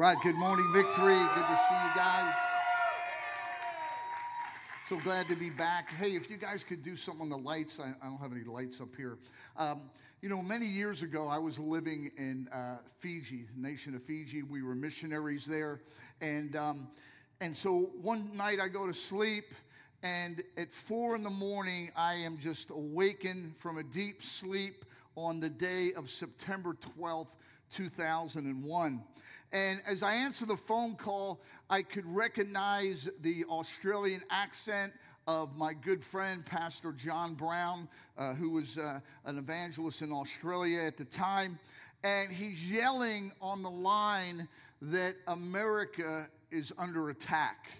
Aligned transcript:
right, 0.00 0.16
good 0.22 0.36
morning, 0.36 0.66
Victory. 0.72 1.14
Good 1.14 1.46
to 1.46 1.58
see 1.68 1.74
you 1.74 1.90
guys. 1.94 2.34
So 4.86 4.96
glad 4.96 5.28
to 5.28 5.36
be 5.36 5.50
back. 5.50 5.90
Hey, 5.90 6.12
if 6.12 6.30
you 6.30 6.38
guys 6.38 6.64
could 6.64 6.82
do 6.82 6.96
something 6.96 7.20
on 7.20 7.28
the 7.28 7.36
lights, 7.36 7.78
I, 7.78 7.92
I 8.02 8.08
don't 8.08 8.16
have 8.16 8.32
any 8.32 8.44
lights 8.44 8.80
up 8.80 8.96
here. 8.96 9.18
Um, 9.58 9.90
you 10.22 10.30
know, 10.30 10.40
many 10.40 10.64
years 10.64 11.02
ago, 11.02 11.28
I 11.28 11.36
was 11.36 11.58
living 11.58 12.10
in 12.16 12.48
uh, 12.50 12.78
Fiji, 12.98 13.44
the 13.54 13.60
nation 13.60 13.94
of 13.94 14.02
Fiji. 14.02 14.42
We 14.42 14.62
were 14.62 14.74
missionaries 14.74 15.44
there. 15.44 15.82
And, 16.22 16.56
um, 16.56 16.88
and 17.42 17.54
so 17.54 17.90
one 18.00 18.34
night 18.34 18.58
I 18.58 18.68
go 18.68 18.86
to 18.86 18.94
sleep, 18.94 19.52
and 20.02 20.42
at 20.56 20.72
four 20.72 21.14
in 21.14 21.22
the 21.22 21.28
morning, 21.28 21.90
I 21.94 22.14
am 22.14 22.38
just 22.38 22.70
awakened 22.70 23.54
from 23.58 23.76
a 23.76 23.82
deep 23.82 24.22
sleep 24.22 24.86
on 25.14 25.40
the 25.40 25.50
day 25.50 25.90
of 25.94 26.08
September 26.08 26.74
12th, 26.98 27.26
2001. 27.70 29.02
And 29.52 29.80
as 29.86 30.02
I 30.02 30.14
answer 30.14 30.46
the 30.46 30.56
phone 30.56 30.94
call, 30.94 31.40
I 31.68 31.82
could 31.82 32.06
recognize 32.06 33.08
the 33.20 33.44
Australian 33.48 34.22
accent 34.30 34.92
of 35.26 35.56
my 35.56 35.72
good 35.74 36.02
friend, 36.02 36.44
Pastor 36.46 36.92
John 36.92 37.34
Brown, 37.34 37.88
uh, 38.16 38.34
who 38.34 38.50
was 38.50 38.78
uh, 38.78 39.00
an 39.24 39.38
evangelist 39.38 40.02
in 40.02 40.12
Australia 40.12 40.82
at 40.82 40.96
the 40.96 41.04
time. 41.04 41.58
And 42.04 42.30
he's 42.32 42.70
yelling 42.70 43.32
on 43.40 43.62
the 43.62 43.70
line 43.70 44.48
that 44.82 45.14
America 45.26 46.28
is 46.50 46.72
under 46.78 47.10
attack. 47.10 47.70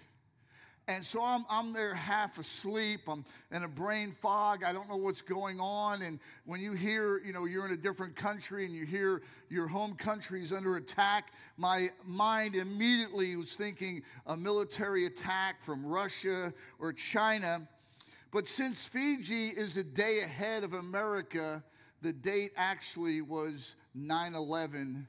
And 0.91 1.05
so 1.05 1.23
I'm, 1.23 1.45
I'm 1.49 1.71
there 1.71 1.95
half 1.95 2.37
asleep. 2.37 3.01
I'm 3.07 3.23
in 3.53 3.63
a 3.63 3.67
brain 3.67 4.13
fog. 4.21 4.65
I 4.65 4.73
don't 4.73 4.89
know 4.89 4.97
what's 4.97 5.21
going 5.21 5.57
on. 5.57 6.01
And 6.01 6.19
when 6.45 6.59
you 6.59 6.73
hear, 6.73 7.19
you 7.19 7.31
know, 7.31 7.45
you're 7.45 7.65
in 7.65 7.71
a 7.71 7.77
different 7.77 8.13
country 8.13 8.65
and 8.65 8.75
you 8.75 8.85
hear 8.85 9.21
your 9.49 9.67
home 9.67 9.95
country 9.95 10.41
is 10.41 10.51
under 10.51 10.75
attack, 10.75 11.31
my 11.55 11.87
mind 12.05 12.55
immediately 12.55 13.37
was 13.37 13.55
thinking 13.55 14.03
a 14.27 14.35
military 14.35 15.05
attack 15.05 15.63
from 15.63 15.85
Russia 15.85 16.53
or 16.77 16.91
China. 16.91 17.65
But 18.31 18.45
since 18.45 18.85
Fiji 18.85 19.47
is 19.47 19.77
a 19.77 19.85
day 19.85 20.19
ahead 20.25 20.65
of 20.65 20.73
America, 20.73 21.63
the 22.01 22.11
date 22.11 22.51
actually 22.57 23.21
was 23.21 23.77
9 23.95 24.35
11 24.35 25.07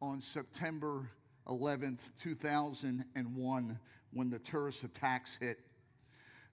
on 0.00 0.22
September 0.22 1.10
11th, 1.46 2.10
2001 2.22 3.78
when 4.12 4.30
the 4.30 4.38
terrorist 4.38 4.84
attacks 4.84 5.36
hit. 5.40 5.58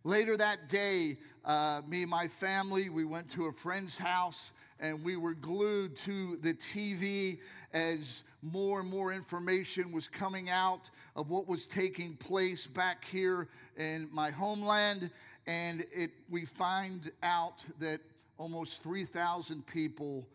Later 0.04 0.38
that 0.38 0.70
day, 0.70 1.18
uh, 1.44 1.82
me 1.88 2.04
and 2.04 2.10
my 2.10 2.28
family, 2.28 2.90
we 2.90 3.04
went 3.04 3.30
to 3.32 3.48
a 3.48 3.52
friend's 3.52 3.98
house 3.98 4.54
and 4.80 5.04
we 5.04 5.18
were 5.18 5.34
glued 5.34 5.96
to 5.98 6.38
the 6.38 6.54
TV 6.54 7.40
as 7.74 8.24
more 8.42 8.80
and 8.80 8.90
more 8.90 9.12
information 9.12 9.92
was 9.92 10.08
coming 10.08 10.50
out 10.50 10.90
of 11.16 11.30
what 11.30 11.48
was 11.48 11.66
taking 11.66 12.16
place 12.16 12.68
back 12.68 13.04
here 13.04 13.50
in 13.76 14.08
my 14.12 14.30
homeland. 14.30 15.10
And 15.48 15.86
it, 15.94 16.12
we 16.30 16.46
find 16.46 17.12
out 17.24 17.66
that 17.80 18.00
almost 18.38 18.84
3,000 18.84 19.66
people 19.66 20.28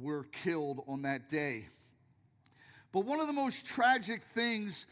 were 0.00 0.24
killed 0.32 0.82
on 0.88 1.02
that 1.02 1.28
day. 1.28 1.66
But 2.92 3.04
one 3.04 3.20
of 3.20 3.26
the 3.26 3.32
most 3.32 3.66
tragic 3.66 4.22
things 4.22 4.86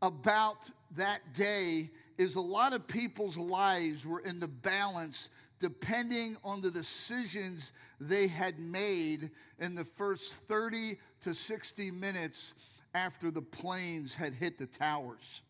about 0.00 0.70
that 0.96 1.20
day 1.34 1.90
is 2.18 2.36
a 2.36 2.40
lot 2.40 2.72
of 2.72 2.86
people's 2.86 3.36
lives 3.36 4.06
were 4.06 4.20
in 4.20 4.40
the 4.40 4.48
balance 4.48 5.28
depending 5.58 6.36
on 6.42 6.60
the 6.60 6.70
decisions 6.70 7.72
they 8.00 8.26
had 8.26 8.58
made 8.58 9.30
in 9.60 9.76
the 9.76 9.84
first 9.84 10.34
30 10.48 10.98
to 11.20 11.34
60 11.34 11.90
minutes 11.92 12.54
after 12.94 13.30
the 13.30 13.40
planes 13.40 14.14
had 14.14 14.34
hit 14.34 14.58
the 14.58 14.66
towers. 14.66 15.42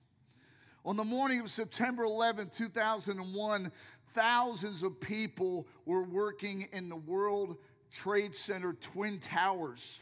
On 0.85 0.97
the 0.97 1.05
morning 1.05 1.41
of 1.41 1.51
September 1.51 2.05
11, 2.05 2.51
2001, 2.55 3.73
thousands 4.13 4.83
of 4.83 5.01
people 5.01 5.67
were 5.87 6.03
working 6.03 6.69
in 6.73 6.89
the 6.89 6.97
World 6.97 7.57
Trade 7.91 8.35
Center 8.35 8.75
Twin 8.75 9.19
Towers. 9.19 10.01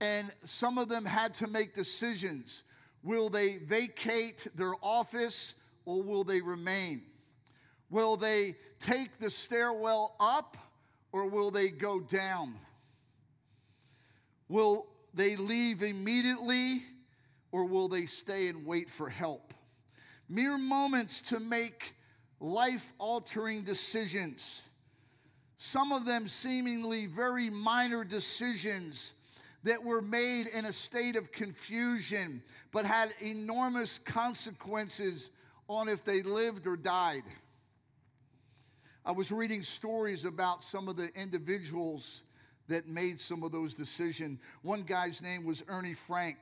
And 0.00 0.30
some 0.44 0.78
of 0.78 0.88
them 0.88 1.04
had 1.04 1.34
to 1.34 1.48
make 1.48 1.74
decisions 1.74 2.62
Will 3.02 3.28
they 3.28 3.56
vacate 3.56 4.46
their 4.54 4.74
office 4.82 5.54
or 5.84 6.02
will 6.02 6.24
they 6.24 6.40
remain? 6.40 7.02
Will 7.90 8.16
they 8.16 8.56
take 8.78 9.18
the 9.18 9.30
stairwell 9.30 10.14
up 10.20 10.56
or 11.12 11.26
will 11.26 11.50
they 11.50 11.68
go 11.68 12.00
down? 12.00 12.54
Will 14.48 14.86
they 15.14 15.36
leave 15.36 15.82
immediately 15.82 16.82
or 17.52 17.64
will 17.64 17.88
they 17.88 18.06
stay 18.06 18.48
and 18.48 18.66
wait 18.66 18.90
for 18.90 19.08
help? 19.08 19.54
Mere 20.28 20.58
moments 20.58 21.22
to 21.22 21.40
make 21.40 21.94
life 22.40 22.92
altering 22.98 23.62
decisions. 23.62 24.62
Some 25.56 25.92
of 25.92 26.04
them 26.04 26.28
seemingly 26.28 27.06
very 27.06 27.50
minor 27.50 28.04
decisions 28.04 29.14
that 29.68 29.84
were 29.84 30.00
made 30.00 30.46
in 30.46 30.64
a 30.64 30.72
state 30.72 31.14
of 31.14 31.30
confusion, 31.30 32.42
but 32.72 32.86
had 32.86 33.10
enormous 33.20 33.98
consequences 33.98 35.30
on 35.68 35.90
if 35.90 36.02
they 36.04 36.22
lived 36.22 36.66
or 36.66 36.74
died. 36.74 37.22
I 39.04 39.12
was 39.12 39.30
reading 39.30 39.62
stories 39.62 40.24
about 40.24 40.64
some 40.64 40.88
of 40.88 40.96
the 40.96 41.10
individuals 41.14 42.22
that 42.68 42.88
made 42.88 43.20
some 43.20 43.42
of 43.42 43.52
those 43.52 43.74
decisions. 43.74 44.38
One 44.62 44.84
guy's 44.84 45.20
name 45.20 45.44
was 45.44 45.62
Ernie 45.68 45.92
Frank. 45.92 46.38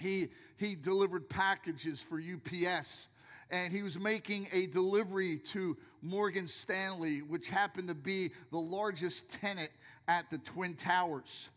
He, 0.00 0.26
he 0.56 0.74
delivered 0.74 1.28
packages 1.28 2.02
for 2.02 2.20
UPS, 2.20 3.08
and 3.52 3.72
he 3.72 3.84
was 3.84 4.00
making 4.00 4.48
a 4.52 4.66
delivery 4.66 5.36
to 5.50 5.76
Morgan 6.02 6.48
Stanley, 6.48 7.18
which 7.18 7.48
happened 7.48 7.86
to 7.86 7.94
be 7.94 8.30
the 8.50 8.58
largest 8.58 9.30
tenant 9.30 9.70
at 10.08 10.28
the 10.28 10.38
Twin 10.38 10.74
Towers 10.74 11.48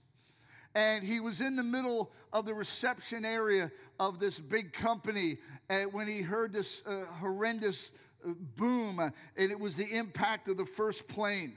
and 0.76 1.04
he 1.04 1.20
was 1.20 1.42
in 1.42 1.56
the 1.56 1.64
middle 1.64 2.12
of 2.34 2.46
the 2.46 2.54
reception 2.54 3.26
area 3.26 3.72
of 4.00 4.20
this 4.20 4.40
big 4.40 4.74
company 4.74 5.38
and 5.70 5.92
when 5.92 6.08
he 6.08 6.22
heard 6.22 6.54
this 6.54 6.86
uh, 6.86 7.06
horrendous 7.20 7.92
uh, 8.26 8.32
boom 8.58 9.00
and 9.00 9.52
it 9.52 9.60
was 9.60 9.76
the 9.76 9.98
impact 9.98 10.48
of 10.48 10.58
the 10.58 10.66
first 10.66 11.08
plane 11.08 11.54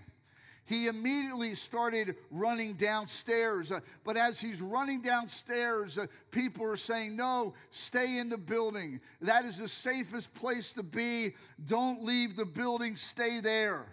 he 0.69 0.87
immediately 0.87 1.55
started 1.55 2.15
running 2.31 2.75
downstairs. 2.75 3.73
Uh, 3.73 3.81
but 4.05 4.19
as 4.19 4.39
he's 4.39 4.61
running 4.61 5.01
downstairs, 5.01 5.97
uh, 5.97 6.05
people 6.31 6.67
are 6.67 6.77
saying, 6.77 7.17
No, 7.17 7.55
stay 7.71 8.19
in 8.19 8.29
the 8.29 8.37
building. 8.37 9.01
That 9.23 9.47
is 9.47 9.57
the 9.57 9.69
safest 9.69 10.35
place 10.35 10.75
to 10.75 10.83
be. 10.83 11.35
Don't 11.69 12.05
leave 12.05 12.37
the 12.37 12.45
building, 12.45 12.97
stay 12.97 13.41
there. 13.41 13.87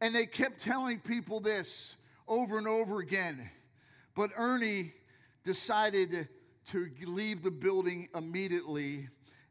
And 0.00 0.14
they 0.14 0.24
kept 0.24 0.60
telling 0.60 0.98
people 0.98 1.40
this 1.40 1.96
over 2.26 2.56
and 2.56 2.66
over 2.66 3.00
again. 3.00 3.50
But 4.14 4.30
Ernie 4.36 4.92
decided 5.44 6.28
to 6.66 6.90
leave 7.04 7.42
the 7.42 7.50
building 7.50 8.08
immediately, 8.14 9.08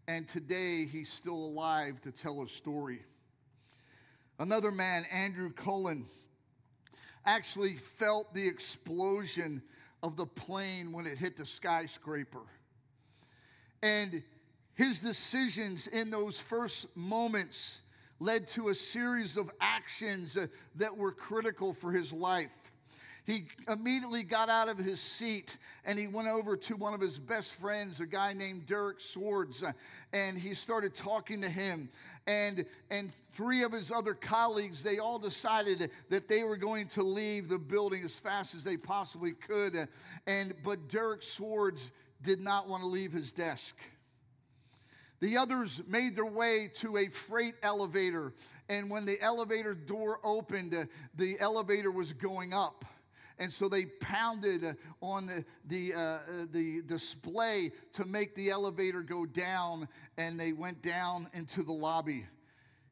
and 0.07 0.27
today 0.27 0.85
he's 0.85 1.11
still 1.11 1.33
alive 1.33 1.99
to 2.01 2.11
tell 2.11 2.43
a 2.43 2.47
story. 2.47 2.99
Another 4.39 4.71
man, 4.71 5.05
Andrew 5.11 5.51
Cullen, 5.51 6.05
actually 7.25 7.73
felt 7.73 8.33
the 8.33 8.47
explosion 8.47 9.61
of 10.03 10.15
the 10.17 10.25
plane 10.25 10.91
when 10.91 11.05
it 11.05 11.17
hit 11.17 11.37
the 11.37 11.45
skyscraper. 11.45 12.41
And 13.83 14.23
his 14.75 14.99
decisions 14.99 15.87
in 15.87 16.09
those 16.09 16.39
first 16.39 16.95
moments 16.95 17.81
led 18.19 18.47
to 18.49 18.69
a 18.69 18.75
series 18.75 19.37
of 19.37 19.51
actions 19.59 20.37
uh, 20.37 20.47
that 20.75 20.95
were 20.95 21.11
critical 21.11 21.73
for 21.73 21.91
his 21.91 22.13
life 22.13 22.51
he 23.25 23.45
immediately 23.67 24.23
got 24.23 24.49
out 24.49 24.67
of 24.67 24.77
his 24.77 24.99
seat 24.99 25.57
and 25.85 25.97
he 25.99 26.07
went 26.07 26.27
over 26.27 26.57
to 26.57 26.75
one 26.75 26.93
of 26.93 27.01
his 27.01 27.19
best 27.19 27.59
friends, 27.59 27.99
a 27.99 28.05
guy 28.05 28.33
named 28.33 28.65
Derek 28.65 28.99
Swords, 28.99 29.63
and 30.11 30.37
he 30.37 30.53
started 30.53 30.95
talking 30.95 31.41
to 31.41 31.49
him. 31.49 31.89
And, 32.25 32.65
and 32.89 33.11
three 33.31 33.63
of 33.63 33.71
his 33.71 33.91
other 33.91 34.15
colleagues, 34.15 34.81
they 34.81 34.97
all 34.97 35.19
decided 35.19 35.91
that 36.09 36.27
they 36.27 36.43
were 36.43 36.57
going 36.57 36.87
to 36.89 37.03
leave 37.03 37.47
the 37.47 37.59
building 37.59 38.03
as 38.03 38.17
fast 38.19 38.55
as 38.55 38.63
they 38.63 38.77
possibly 38.77 39.33
could. 39.33 39.87
And, 40.25 40.53
but 40.63 40.89
Derek 40.89 41.21
Swords 41.21 41.91
did 42.23 42.41
not 42.41 42.67
want 42.67 42.81
to 42.81 42.87
leave 42.87 43.11
his 43.11 43.31
desk. 43.31 43.75
The 45.19 45.37
others 45.37 45.83
made 45.87 46.15
their 46.15 46.25
way 46.25 46.71
to 46.75 46.97
a 46.97 47.07
freight 47.07 47.53
elevator, 47.61 48.33
and 48.69 48.89
when 48.89 49.05
the 49.05 49.21
elevator 49.21 49.75
door 49.75 50.19
opened, 50.23 50.87
the 51.15 51.39
elevator 51.39 51.91
was 51.91 52.11
going 52.11 52.53
up. 52.53 52.83
And 53.41 53.51
so 53.51 53.67
they 53.67 53.87
pounded 53.87 54.77
on 55.01 55.25
the, 55.25 55.43
the, 55.65 55.95
uh, 55.95 56.19
the 56.51 56.83
display 56.85 57.71
to 57.93 58.05
make 58.05 58.35
the 58.35 58.51
elevator 58.51 59.01
go 59.01 59.25
down, 59.25 59.87
and 60.15 60.39
they 60.39 60.53
went 60.53 60.83
down 60.83 61.27
into 61.33 61.63
the 61.63 61.71
lobby. 61.71 62.27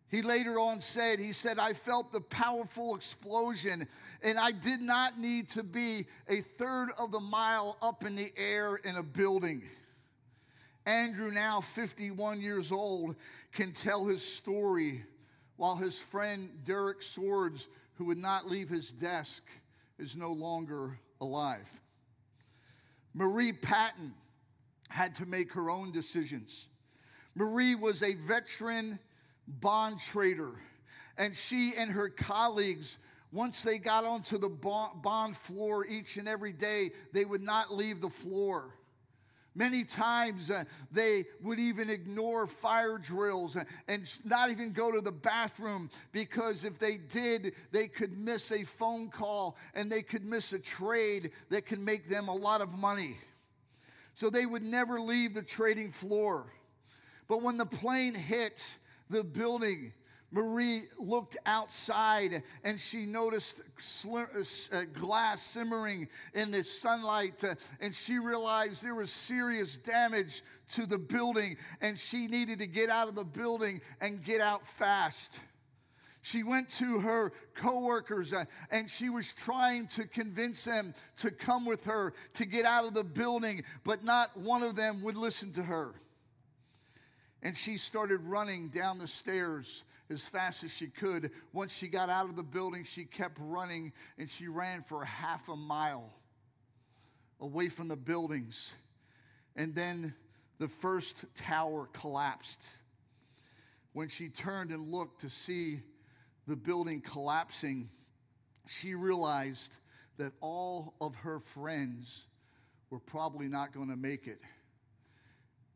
He 0.08 0.24
later 0.24 0.60
on 0.60 0.82
said, 0.82 1.20
he 1.20 1.34
said, 1.34 1.60
I 1.60 1.74
felt 1.74 2.12
the 2.12 2.22
powerful 2.22 2.96
explosion 2.96 3.88
and 4.24 4.40
I 4.40 4.50
did 4.50 4.82
not 4.82 5.20
need 5.20 5.52
to 5.52 5.62
be 5.62 6.08
a 6.28 6.42
third 6.42 6.90
of 6.98 7.12
the 7.12 7.20
mile 7.20 7.78
up 7.80 8.04
in 8.04 8.16
the 8.16 8.34
air 8.36 8.78
in 8.78 8.96
a 8.96 9.04
building. 9.04 9.62
Andrew, 10.88 11.30
now 11.30 11.62
51 11.62 12.42
years 12.42 12.72
old, 12.72 13.18
can 13.54 13.72
tell 13.72 14.08
his 14.08 14.26
story 14.26 15.04
while 15.58 15.76
his 15.76 16.00
friend 16.00 16.50
Derek 16.66 17.04
Swords, 17.04 17.68
who 18.00 18.06
would 18.06 18.18
not 18.18 18.50
leave 18.50 18.68
his 18.68 18.92
desk, 18.92 19.44
is 20.00 20.16
no 20.16 20.32
longer 20.32 20.98
alive. 21.22 21.70
Marie 23.14 23.54
Patton 23.54 24.14
had 24.90 25.14
to 25.16 25.26
make 25.26 25.52
her 25.54 25.70
own 25.70 25.92
decisions. 25.92 26.68
Marie 27.36 27.76
was 27.76 28.02
a 28.02 28.16
veteran 28.16 28.98
bond 29.48 30.00
trader, 30.00 30.54
and 31.18 31.36
she 31.36 31.74
and 31.78 31.92
her 31.92 32.10
colleagues, 32.10 32.98
once 33.32 33.62
they 33.62 33.78
got 33.78 34.06
onto 34.06 34.38
the 34.38 34.50
bond 34.50 35.36
floor 35.36 35.86
each 35.86 36.18
and 36.18 36.28
every 36.28 36.54
day, 36.54 36.90
they 37.14 37.26
would 37.26 37.42
not 37.42 37.74
leave 37.74 38.02
the 38.02 38.10
floor. 38.10 38.74
Many 39.56 39.84
times 39.84 40.52
uh, 40.52 40.64
they 40.92 41.26
would 41.42 41.60
even 41.60 41.90
ignore 41.90 42.48
fire 42.48 42.98
drills 42.98 43.58
and, 43.88 44.20
not 44.24 44.52
even 44.52 44.72
go 44.72 44.92
to 44.92 45.02
the 45.02 45.12
bathroom 45.12 45.90
because 46.12 46.64
if 46.64 46.78
they 46.78 46.98
did, 46.98 47.54
they 47.72 47.88
could 47.88 48.18
miss 48.18 48.52
a 48.52 48.64
phone 48.64 49.10
call 49.10 49.58
and 49.74 49.92
they 49.92 50.02
could 50.02 50.24
miss 50.24 50.54
a 50.54 50.60
trade 50.60 51.32
that 51.50 51.66
could 51.66 51.80
make 51.80 52.08
them 52.08 52.28
a 52.28 52.34
lot 52.34 52.62
of 52.62 52.78
money. 52.78 53.18
So 54.14 54.30
they 54.30 54.46
would 54.46 54.64
never 54.64 55.00
leave 55.02 55.34
the 55.34 55.42
trading 55.42 55.92
floor. 55.92 56.46
But 57.28 57.42
when 57.42 57.58
the 57.58 57.66
plane 57.66 58.14
hit 58.14 58.78
the 59.10 59.24
building, 59.24 59.94
Marie 60.32 60.84
looked 61.00 61.38
outside 61.46 62.44
and 62.64 62.80
she 62.80 63.06
noticed 63.06 63.62
uh, 64.06 64.20
uh, 64.20 64.84
glass 64.94 65.42
simmering 65.42 66.08
in 66.34 66.52
the 66.52 66.64
sunlight, 66.64 67.44
uh, 67.44 67.56
and 67.82 67.96
she 67.96 68.20
realized 68.20 68.84
there 68.84 68.96
was 68.96 69.10
serious 69.10 69.78
damage 69.78 70.44
to 70.74 70.86
the 70.86 71.00
building, 71.00 71.58
and 71.82 71.98
she 71.98 72.28
needed 72.28 72.60
to 72.60 72.68
get 72.68 72.90
out 72.90 73.08
of 73.08 73.16
the 73.16 73.26
building 73.26 73.82
and 74.02 74.24
get 74.24 74.40
out 74.40 74.68
fast. 74.68 75.40
She 76.22 76.44
went 76.44 76.70
to 76.72 77.00
her 77.00 77.32
coworkers 77.56 78.34
and 78.72 78.90
she 78.90 79.10
was 79.10 79.34
trying 79.34 79.88
to 79.88 80.06
convince 80.06 80.66
them 80.66 80.94
to 81.20 81.32
come 81.32 81.66
with 81.66 81.86
her 81.86 82.14
to 82.34 82.46
get 82.46 82.66
out 82.66 82.86
of 82.86 82.94
the 82.94 83.06
building, 83.06 83.64
but 83.86 84.04
not 84.04 84.38
one 84.38 84.62
of 84.62 84.76
them 84.76 85.02
would 85.02 85.16
listen 85.16 85.54
to 85.54 85.64
her. 85.64 85.96
And 87.42 87.56
she 87.56 87.78
started 87.78 88.22
running 88.22 88.68
down 88.70 88.98
the 89.00 89.08
stairs 89.08 89.84
as 90.10 90.28
fast 90.28 90.64
as 90.64 90.74
she 90.74 90.88
could. 90.88 91.32
Once 91.54 91.78
she 91.78 91.88
got 91.88 92.10
out 92.10 92.26
of 92.26 92.36
the 92.36 92.44
building, 92.44 92.84
she 92.84 93.06
kept 93.06 93.38
running 93.40 93.94
and 94.18 94.30
she 94.30 94.48
ran 94.48 94.84
for 94.84 95.06
half 95.06 95.48
a 95.50 95.56
mile 95.56 96.12
away 97.40 97.70
from 97.70 97.88
the 97.88 97.96
buildings. 97.96 98.74
And 99.56 99.74
then 99.74 100.14
the 100.58 100.68
first 100.68 101.26
tower 101.36 101.88
collapsed. 101.94 102.68
When 103.94 104.08
she 104.08 104.30
turned 104.30 104.72
and 104.72 104.92
looked 104.92 105.22
to 105.22 105.30
see 105.30 105.82
the 106.48 106.56
building 106.56 107.02
collapsing, 107.02 107.90
she 108.68 108.96
realized 108.96 109.78
that 110.18 110.34
all 110.42 110.94
of 111.00 111.16
her 111.16 111.40
friends 111.40 112.28
were 112.90 113.00
probably 113.00 113.48
not 113.48 113.74
going 113.74 113.90
to 113.90 113.96
make 113.96 114.28
it. 114.28 114.42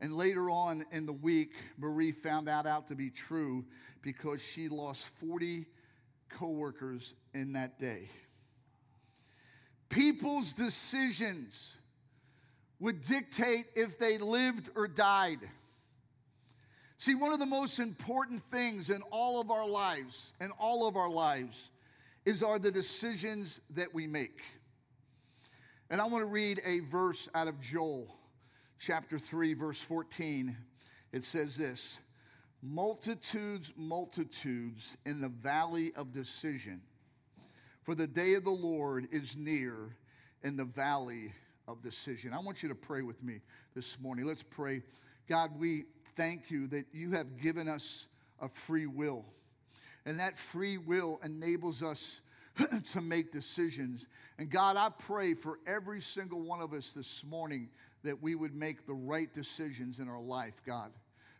And 0.04 0.18
later 0.18 0.50
on 0.50 0.84
in 0.92 1.06
the 1.06 1.14
week, 1.14 1.54
Marie 1.78 2.12
found 2.12 2.46
that 2.46 2.66
out 2.66 2.88
to 2.88 2.94
be 2.94 3.08
true 3.08 3.64
because 4.02 4.44
she 4.44 4.68
lost 4.68 5.08
40 5.18 5.64
coworkers 6.28 7.14
in 7.32 7.54
that 7.54 7.80
day. 7.80 8.10
People's 9.88 10.52
decisions 10.52 11.74
would 12.80 13.00
dictate 13.00 13.64
if 13.74 13.98
they 13.98 14.18
lived 14.18 14.68
or 14.76 14.88
died. 14.88 15.38
See, 16.98 17.14
one 17.14 17.32
of 17.32 17.38
the 17.38 17.46
most 17.46 17.78
important 17.78 18.42
things 18.52 18.90
in 18.90 19.00
all 19.10 19.40
of 19.40 19.50
our 19.50 19.66
lives, 19.66 20.34
in 20.38 20.50
all 20.60 20.86
of 20.86 20.96
our 20.96 21.08
lives, 21.08 21.70
is 22.26 22.42
are 22.42 22.58
the 22.58 22.70
decisions 22.70 23.62
that 23.70 23.94
we 23.94 24.06
make. 24.06 24.42
And 25.88 25.98
I 25.98 26.04
want 26.04 26.20
to 26.20 26.26
read 26.26 26.60
a 26.66 26.80
verse 26.80 27.26
out 27.34 27.48
of 27.48 27.58
Joel 27.58 28.14
chapter 28.78 29.18
3, 29.18 29.54
verse 29.54 29.80
14, 29.80 30.56
it 31.12 31.24
says 31.24 31.56
this 31.56 31.98
Multitudes, 32.62 33.72
multitudes 33.76 34.96
in 35.04 35.20
the 35.20 35.28
valley 35.28 35.92
of 35.96 36.12
decision, 36.12 36.80
for 37.82 37.94
the 37.94 38.06
day 38.06 38.34
of 38.34 38.44
the 38.44 38.50
Lord 38.50 39.06
is 39.12 39.36
near 39.36 39.96
in 40.42 40.56
the 40.56 40.64
valley 40.64 41.32
of 41.68 41.82
decision. 41.82 42.32
I 42.32 42.40
want 42.40 42.62
you 42.62 42.68
to 42.68 42.74
pray 42.74 43.02
with 43.02 43.22
me 43.22 43.40
this 43.74 43.98
morning. 44.00 44.26
Let's 44.26 44.42
pray. 44.42 44.82
God, 45.28 45.50
we 45.58 45.84
thank 46.16 46.50
you 46.50 46.66
that 46.68 46.86
you 46.92 47.12
have 47.12 47.38
given 47.40 47.68
us 47.68 48.06
a 48.40 48.48
free 48.48 48.86
will. 48.86 49.24
And 50.06 50.20
that 50.20 50.38
free 50.38 50.76
will 50.76 51.18
enables 51.24 51.82
us 51.82 52.20
to 52.92 53.00
make 53.00 53.32
decisions. 53.32 54.06
And 54.38 54.50
God, 54.50 54.76
I 54.76 54.88
pray 54.90 55.34
for 55.34 55.58
every 55.66 56.00
single 56.00 56.42
one 56.42 56.60
of 56.60 56.72
us 56.72 56.92
this 56.92 57.24
morning 57.24 57.68
that 58.04 58.22
we 58.22 58.34
would 58.34 58.54
make 58.54 58.86
the 58.86 58.94
right 58.94 59.32
decisions 59.32 59.98
in 59.98 60.08
our 60.08 60.20
life, 60.20 60.62
God. 60.64 60.92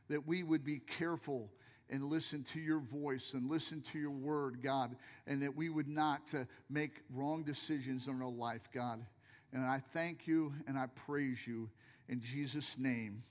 That 0.08 0.26
we 0.26 0.42
would 0.42 0.64
be 0.64 0.78
careful 0.78 1.50
and 1.90 2.04
listen 2.04 2.42
to 2.52 2.60
your 2.60 2.80
voice 2.80 3.34
and 3.34 3.50
listen 3.50 3.82
to 3.92 3.98
your 3.98 4.10
word, 4.10 4.62
God. 4.62 4.96
And 5.26 5.42
that 5.42 5.54
we 5.54 5.68
would 5.68 5.88
not 5.88 6.32
uh, 6.34 6.44
make 6.68 7.02
wrong 7.14 7.44
decisions 7.44 8.08
in 8.08 8.20
our 8.20 8.30
life, 8.30 8.68
God. 8.72 9.04
And 9.52 9.62
I 9.62 9.80
thank 9.92 10.26
you 10.26 10.52
and 10.66 10.78
I 10.78 10.86
praise 11.06 11.46
you 11.46 11.70
in 12.08 12.20
Jesus' 12.20 12.76
name. 12.78 13.22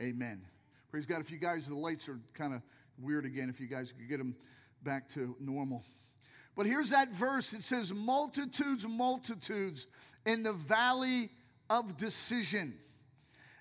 Amen. 0.00 0.42
Praise 0.90 1.06
God. 1.06 1.20
If 1.20 1.30
you 1.30 1.38
guys, 1.38 1.66
the 1.66 1.74
lights 1.74 2.08
are 2.08 2.20
kind 2.34 2.54
of 2.54 2.62
weird 2.98 3.26
again, 3.26 3.50
if 3.50 3.60
you 3.60 3.66
guys 3.66 3.92
could 3.92 4.08
get 4.08 4.18
them 4.18 4.36
back 4.82 5.08
to 5.10 5.36
normal. 5.40 5.82
But 6.56 6.66
here's 6.66 6.90
that 6.90 7.10
verse 7.10 7.52
it 7.52 7.64
says, 7.64 7.92
Multitudes, 7.92 8.86
multitudes 8.86 9.88
in 10.24 10.44
the 10.44 10.52
valley 10.52 11.30
of 11.70 11.96
decision. 11.96 12.74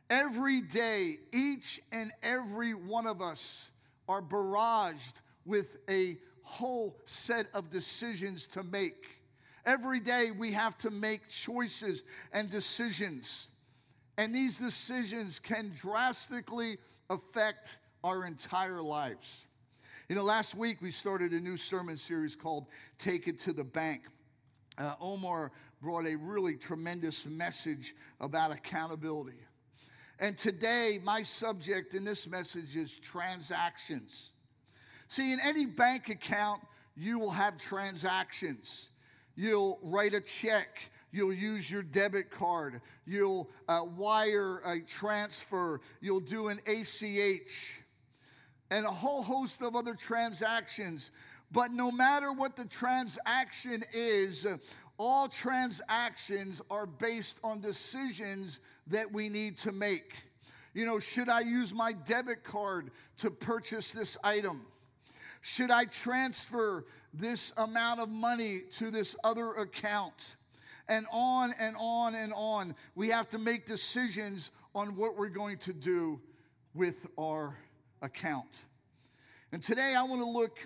Every 0.10 0.62
day, 0.62 1.18
each 1.32 1.82
and 1.92 2.12
every 2.22 2.74
one 2.74 3.08
of 3.08 3.22
us 3.22 3.72
are 4.08 4.22
barraged 4.22 5.22
with 5.46 5.78
a 5.90 6.18
whole 6.42 7.00
set 7.06 7.48
of 7.54 7.70
decisions 7.70 8.46
to 8.48 8.64
make. 8.64 9.20
Every 9.66 10.00
day, 10.00 10.32
we 10.38 10.52
have 10.52 10.78
to 10.80 10.92
make 10.92 11.30
choices 11.30 12.04
and 12.34 12.50
decisions. 12.50 13.48
And 14.18 14.36
these 14.36 14.58
decisions 14.58 15.40
can 15.40 15.72
drastically 15.76 16.78
affect 17.10 17.80
our 18.04 18.26
entire 18.26 18.82
lives. 18.82 19.46
You 20.10 20.16
know, 20.16 20.24
last 20.24 20.54
week 20.54 20.82
we 20.82 20.92
started 20.92 21.32
a 21.32 21.40
new 21.40 21.56
sermon 21.56 21.98
series 21.98 22.36
called 22.36 22.68
Take 22.98 23.28
It 23.28 23.40
to 23.42 23.54
the 23.54 23.64
Bank. 23.64 24.04
Uh, 24.78 24.96
Omar 25.00 25.52
brought 25.84 26.08
a 26.08 26.16
really 26.16 26.56
tremendous 26.56 27.26
message 27.26 27.94
about 28.22 28.52
accountability. 28.52 29.38
And 30.18 30.38
today, 30.38 31.00
my 31.04 31.22
subject 31.22 31.94
in 31.94 32.06
this 32.06 32.26
message 32.26 32.78
is 32.78 32.98
transactions. 32.98 34.32
See, 35.10 35.34
in 35.34 35.40
any 35.44 35.66
bank 35.66 36.08
account, 36.08 36.62
you 36.96 37.20
will 37.20 37.32
have 37.32 37.58
transactions. 37.58 38.90
You'll 39.36 39.78
write 39.84 40.14
a 40.14 40.22
check. 40.22 40.90
You'll 41.12 41.34
use 41.34 41.70
your 41.70 41.84
debit 41.84 42.32
card. 42.32 42.80
You'll 43.06 43.50
uh, 43.68 43.82
wire 43.98 44.62
a 44.66 44.80
transfer. 44.80 45.82
You'll 46.00 46.22
do 46.22 46.48
an 46.48 46.60
ACH 46.66 47.82
and 48.72 48.86
a 48.86 48.92
whole 48.92 49.22
host 49.22 49.62
of 49.62 49.76
other 49.76 49.96
transactions. 49.96 51.12
But 51.52 51.72
no 51.72 51.92
matter 51.92 52.34
what 52.34 52.56
the 52.56 52.66
transaction 52.66 53.84
is, 53.94 54.48
all 54.98 55.28
transactions 55.28 56.62
are 56.70 56.86
based 56.86 57.40
on 57.44 57.62
decisions 57.62 58.60
that 58.88 59.12
we 59.12 59.30
need 59.30 59.58
to 59.60 59.72
make. 59.72 60.14
You 60.74 60.86
know, 60.86 61.00
should 61.00 61.30
I 61.30 61.42
use 61.42 61.74
my 61.74 61.94
debit 61.94 62.44
card 62.44 62.92
to 63.18 63.32
purchase 63.32 63.92
this 63.92 64.18
item? 64.24 64.66
Should 65.42 65.72
I 65.72 65.86
transfer 65.86 66.86
this 67.14 67.54
amount 67.58 68.00
of 68.00 68.10
money 68.10 68.62
to 68.78 68.90
this 68.90 69.16
other 69.24 69.52
account? 69.54 70.36
And 70.88 71.06
on 71.12 71.54
and 71.60 71.76
on 71.80 72.16
and 72.16 72.34
on. 72.36 72.76
We 72.96 73.10
have 73.10 73.30
to 73.30 73.38
make 73.38 73.66
decisions 73.66 74.52
on 74.76 74.96
what 74.96 75.18
we're 75.18 75.30
going 75.30 75.58
to 75.60 75.74
do 75.74 76.20
with 76.74 77.06
our 77.18 77.56
account. 78.02 78.50
And 79.52 79.62
today 79.62 79.96
I 79.98 80.04
want 80.04 80.22
to 80.22 80.28
look 80.28 80.58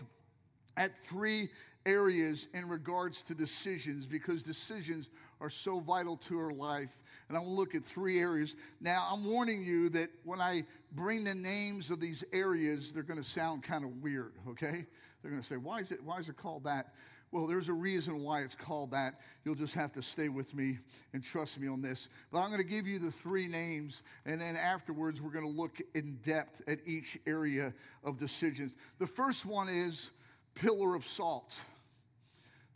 at 0.78 0.98
three 0.98 1.50
areas 1.88 2.48
in 2.54 2.70
regards 2.70 3.24
to 3.24 3.34
decisions 3.34 4.06
because 4.06 4.44
decisions 4.44 5.10
are 5.42 5.50
so 5.50 5.80
vital 5.80 6.18
to 6.18 6.38
our 6.38 6.52
life. 6.52 7.00
And 7.30 7.38
I 7.38 7.40
will 7.40 7.56
look 7.56 7.74
at 7.74 7.84
three 7.84 8.20
areas. 8.20 8.56
Now, 8.82 9.08
I'm 9.12 9.26
warning 9.26 9.64
you 9.64 9.90
that 9.90 10.10
when 10.24 10.42
I 10.42 10.64
bring 10.92 11.24
the 11.24 11.34
names 11.34 11.90
of 11.90 12.00
these 12.00 12.24
areas, 12.34 12.92
they're 12.92 13.04
going 13.04 13.22
to 13.22 13.28
sound 13.28 13.64
kind 13.64 13.84
of 13.84 14.04
weird, 14.04 14.34
okay? 14.50 14.86
They're 15.22 15.32
going 15.32 15.42
to 15.42 15.48
say, 15.48 15.58
why 15.58 15.80
is, 15.80 15.92
it, 15.92 16.04
why 16.04 16.20
is 16.20 16.30
it 16.30 16.38
called 16.38 16.66
that? 16.66 16.94
Well, 17.32 17.46
there's 17.46 17.68
a 17.68 17.74
reason 17.74 18.24
why 18.24 18.42
it's 18.42 18.56
called 18.56 18.92
that. 18.92 19.20
You'll 19.44 19.56
just 19.56 19.76
have 19.76 19.92
to 19.94 20.02
stay 20.02 20.30
with 20.30 20.56
me 20.56 20.80
and 21.14 21.22
trust 21.22 21.60
me 21.60 21.68
on 21.68 21.82
this. 21.82 22.08
But 22.32 22.40
I'm 22.40 22.48
going 22.48 22.62
to 22.62 22.68
give 22.68 22.88
you 22.88 23.00
the 23.00 23.12
three 23.12 23.48
names, 23.48 24.04
and 24.26 24.40
then 24.40 24.56
afterwards, 24.56 25.22
we're 25.22 25.32
going 25.32 25.46
to 25.46 25.52
look 25.52 25.82
in 25.94 26.20
depth 26.26 26.62
at 26.68 26.80
each 26.86 27.18
area 27.28 27.74
of 28.06 28.18
decisions. 28.18 28.76
The 29.00 29.08
first 29.08 29.46
one 29.46 29.68
is 29.68 30.12
pillar 30.56 30.96
of 30.96 31.06
salt. 31.06 31.60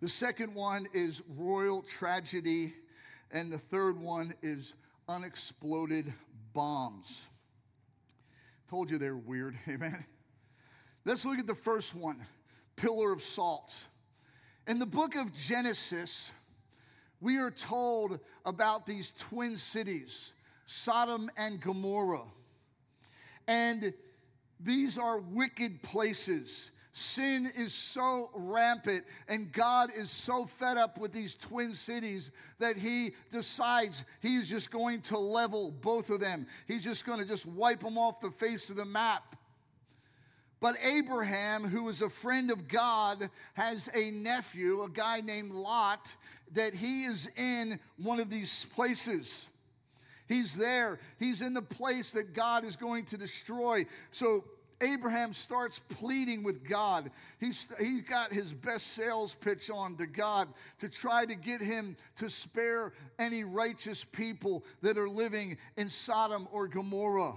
The 0.01 0.09
second 0.09 0.55
one 0.55 0.87
is 0.93 1.21
royal 1.37 1.83
tragedy. 1.83 2.73
And 3.31 3.51
the 3.51 3.57
third 3.57 3.97
one 3.99 4.33
is 4.41 4.75
unexploded 5.07 6.11
bombs. 6.53 7.29
Told 8.69 8.89
you 8.89 8.97
they're 8.97 9.15
weird, 9.15 9.57
amen? 9.69 10.05
Let's 11.05 11.25
look 11.25 11.39
at 11.39 11.47
the 11.47 11.55
first 11.55 11.95
one 11.95 12.19
pillar 12.75 13.11
of 13.11 13.21
salt. 13.21 13.75
In 14.67 14.79
the 14.79 14.85
book 14.85 15.15
of 15.15 15.33
Genesis, 15.33 16.31
we 17.19 17.37
are 17.37 17.51
told 17.51 18.19
about 18.45 18.85
these 18.85 19.13
twin 19.17 19.57
cities, 19.57 20.33
Sodom 20.65 21.29
and 21.37 21.61
Gomorrah. 21.61 22.25
And 23.47 23.93
these 24.59 24.97
are 24.97 25.19
wicked 25.19 25.81
places. 25.83 26.71
Sin 26.93 27.49
is 27.55 27.73
so 27.73 28.29
rampant, 28.33 29.03
and 29.29 29.51
God 29.53 29.91
is 29.95 30.11
so 30.11 30.45
fed 30.45 30.75
up 30.75 30.97
with 30.97 31.13
these 31.13 31.35
twin 31.35 31.73
cities 31.73 32.31
that 32.59 32.75
he 32.75 33.11
decides 33.31 34.03
he's 34.21 34.49
just 34.49 34.71
going 34.71 35.01
to 35.03 35.17
level 35.17 35.71
both 35.71 36.09
of 36.09 36.19
them. 36.19 36.45
He's 36.67 36.83
just 36.83 37.05
going 37.05 37.19
to 37.19 37.25
just 37.25 37.45
wipe 37.45 37.79
them 37.79 37.97
off 37.97 38.19
the 38.19 38.31
face 38.31 38.69
of 38.69 38.75
the 38.75 38.85
map. 38.85 39.37
But 40.59 40.75
Abraham, 40.83 41.63
who 41.63 41.87
is 41.87 42.01
a 42.01 42.09
friend 42.09 42.51
of 42.51 42.67
God, 42.67 43.29
has 43.53 43.89
a 43.95 44.11
nephew, 44.11 44.83
a 44.83 44.89
guy 44.89 45.21
named 45.21 45.51
Lot, 45.51 46.13
that 46.53 46.73
he 46.73 47.05
is 47.05 47.29
in 47.37 47.79
one 47.97 48.19
of 48.19 48.29
these 48.29 48.65
places. 48.65 49.45
He's 50.27 50.55
there. 50.55 50.99
He's 51.19 51.41
in 51.41 51.53
the 51.53 51.61
place 51.61 52.11
that 52.13 52.33
God 52.33 52.65
is 52.65 52.75
going 52.75 53.05
to 53.05 53.17
destroy. 53.17 53.85
So 54.11 54.43
Abraham 54.81 55.31
starts 55.33 55.79
pleading 55.79 56.43
with 56.43 56.67
God. 56.67 57.11
He's, 57.39 57.67
he 57.79 58.01
got 58.01 58.33
his 58.33 58.51
best 58.51 58.87
sales 58.87 59.35
pitch 59.35 59.69
on 59.69 59.95
to 59.97 60.07
God 60.07 60.47
to 60.79 60.89
try 60.89 61.25
to 61.25 61.35
get 61.35 61.61
him 61.61 61.95
to 62.17 62.29
spare 62.29 62.93
any 63.19 63.43
righteous 63.43 64.03
people 64.03 64.65
that 64.81 64.97
are 64.97 65.09
living 65.09 65.57
in 65.77 65.89
Sodom 65.89 66.47
or 66.51 66.67
Gomorrah. 66.67 67.35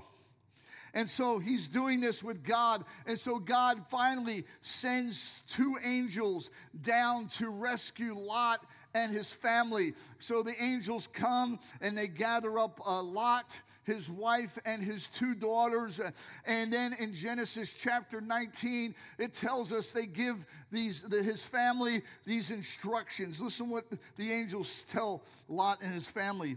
And 0.95 1.11
so 1.11 1.41
he's 1.41 1.67
doing 1.67 2.01
this 2.01 2.23
with 2.23 2.45
God. 2.45 2.85
And 3.07 3.19
so 3.19 3.39
God 3.39 3.85
finally 3.89 4.45
sends 4.61 5.43
two 5.49 5.77
angels 5.85 6.51
down 6.83 7.27
to 7.29 7.51
rescue 7.51 8.15
Lot 8.15 8.65
and 8.95 9.13
his 9.13 9.33
family. 9.33 9.95
So 10.19 10.43
the 10.43 10.55
angels 10.63 11.09
come 11.09 11.59
and 11.81 11.99
they 11.99 12.07
gather 12.07 12.59
up 12.59 12.81
a 12.87 13.03
Lot 13.03 13.61
his 13.85 14.11
wife 14.11 14.59
and 14.65 14.83
his 14.83 15.09
two 15.09 15.35
daughters. 15.35 16.01
And 16.47 16.73
then 16.73 16.95
in 16.99 17.13
Genesis 17.13 17.73
chapter 17.73 18.21
19, 18.21 18.95
it 19.19 19.35
tells 19.35 19.73
us 19.73 19.93
they 19.93 20.07
give 20.07 20.45
these 20.71 21.03
the, 21.03 21.23
his 21.23 21.45
family 21.45 22.03
these 22.25 22.51
instructions. 22.51 23.41
Listen 23.41 23.71
what 23.71 23.85
the 24.17 24.33
angels 24.33 24.85
tell 24.85 25.23
Lot 25.49 25.83
and 25.83 25.93
his 25.93 26.09
family. 26.09 26.57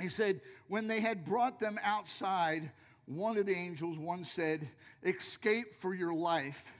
He 0.00 0.08
said, 0.08 0.40
when 0.68 0.88
they 0.88 1.00
had 1.00 1.24
brought 1.24 1.60
them 1.60 1.78
outside, 1.84 2.70
one 3.06 3.36
of 3.36 3.46
the 3.46 3.54
angels, 3.54 3.98
one 3.98 4.24
said, 4.24 4.68
Escape 5.04 5.74
for 5.78 5.94
your 5.94 6.14
life. 6.14 6.72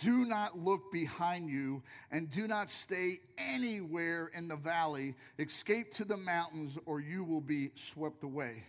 Do 0.00 0.24
not 0.26 0.56
look 0.56 0.92
behind 0.92 1.50
you 1.50 1.82
and 2.12 2.30
do 2.30 2.46
not 2.46 2.70
stay 2.70 3.18
anywhere 3.36 4.30
in 4.32 4.46
the 4.46 4.56
valley. 4.56 5.14
Escape 5.38 5.92
to 5.94 6.04
the 6.04 6.16
mountains 6.16 6.78
or 6.86 7.00
you 7.00 7.24
will 7.24 7.40
be 7.40 7.70
swept 7.74 8.22
away. 8.22 8.62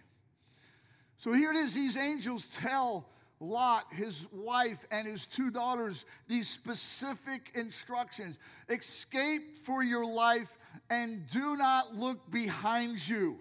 So 1.23 1.31
here 1.31 1.51
it 1.51 1.55
is 1.55 1.73
these 1.73 1.95
angels 1.95 2.49
tell 2.49 3.07
Lot, 3.39 3.85
his 3.93 4.27
wife, 4.33 4.85
and 4.91 5.07
his 5.07 5.25
two 5.25 5.51
daughters 5.51 6.05
these 6.27 6.49
specific 6.49 7.49
instructions 7.55 8.39
escape 8.67 9.57
for 9.59 9.83
your 9.83 10.05
life 10.05 10.49
and 10.89 11.25
do 11.29 11.55
not 11.55 11.95
look 11.95 12.29
behind 12.29 13.07
you. 13.07 13.37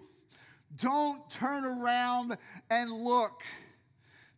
Don't 0.77 1.29
turn 1.29 1.65
around 1.65 2.37
and 2.69 2.89
look. 2.89 3.43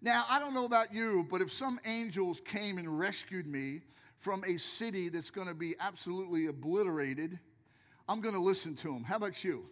Now, 0.02 0.26
I 0.28 0.40
don't 0.40 0.56
know 0.56 0.66
about 0.66 0.92
you, 0.92 1.28
but 1.30 1.40
if 1.40 1.54
some 1.54 1.80
angels 1.86 2.42
came 2.44 2.80
and 2.80 2.98
rescued 2.98 3.46
me 3.46 3.82
from 4.18 4.44
a 4.44 4.58
city 4.58 5.08
that's 5.10 5.30
going 5.30 5.48
to 5.48 5.54
be 5.54 5.76
absolutely 5.80 6.48
obliterated, 6.48 7.38
I'm 8.10 8.22
going 8.22 8.34
to 8.34 8.42
listen 8.42 8.76
to 8.78 8.88
them. 8.88 9.04
How 9.04 9.18
about 9.18 9.44
you? 9.44 9.68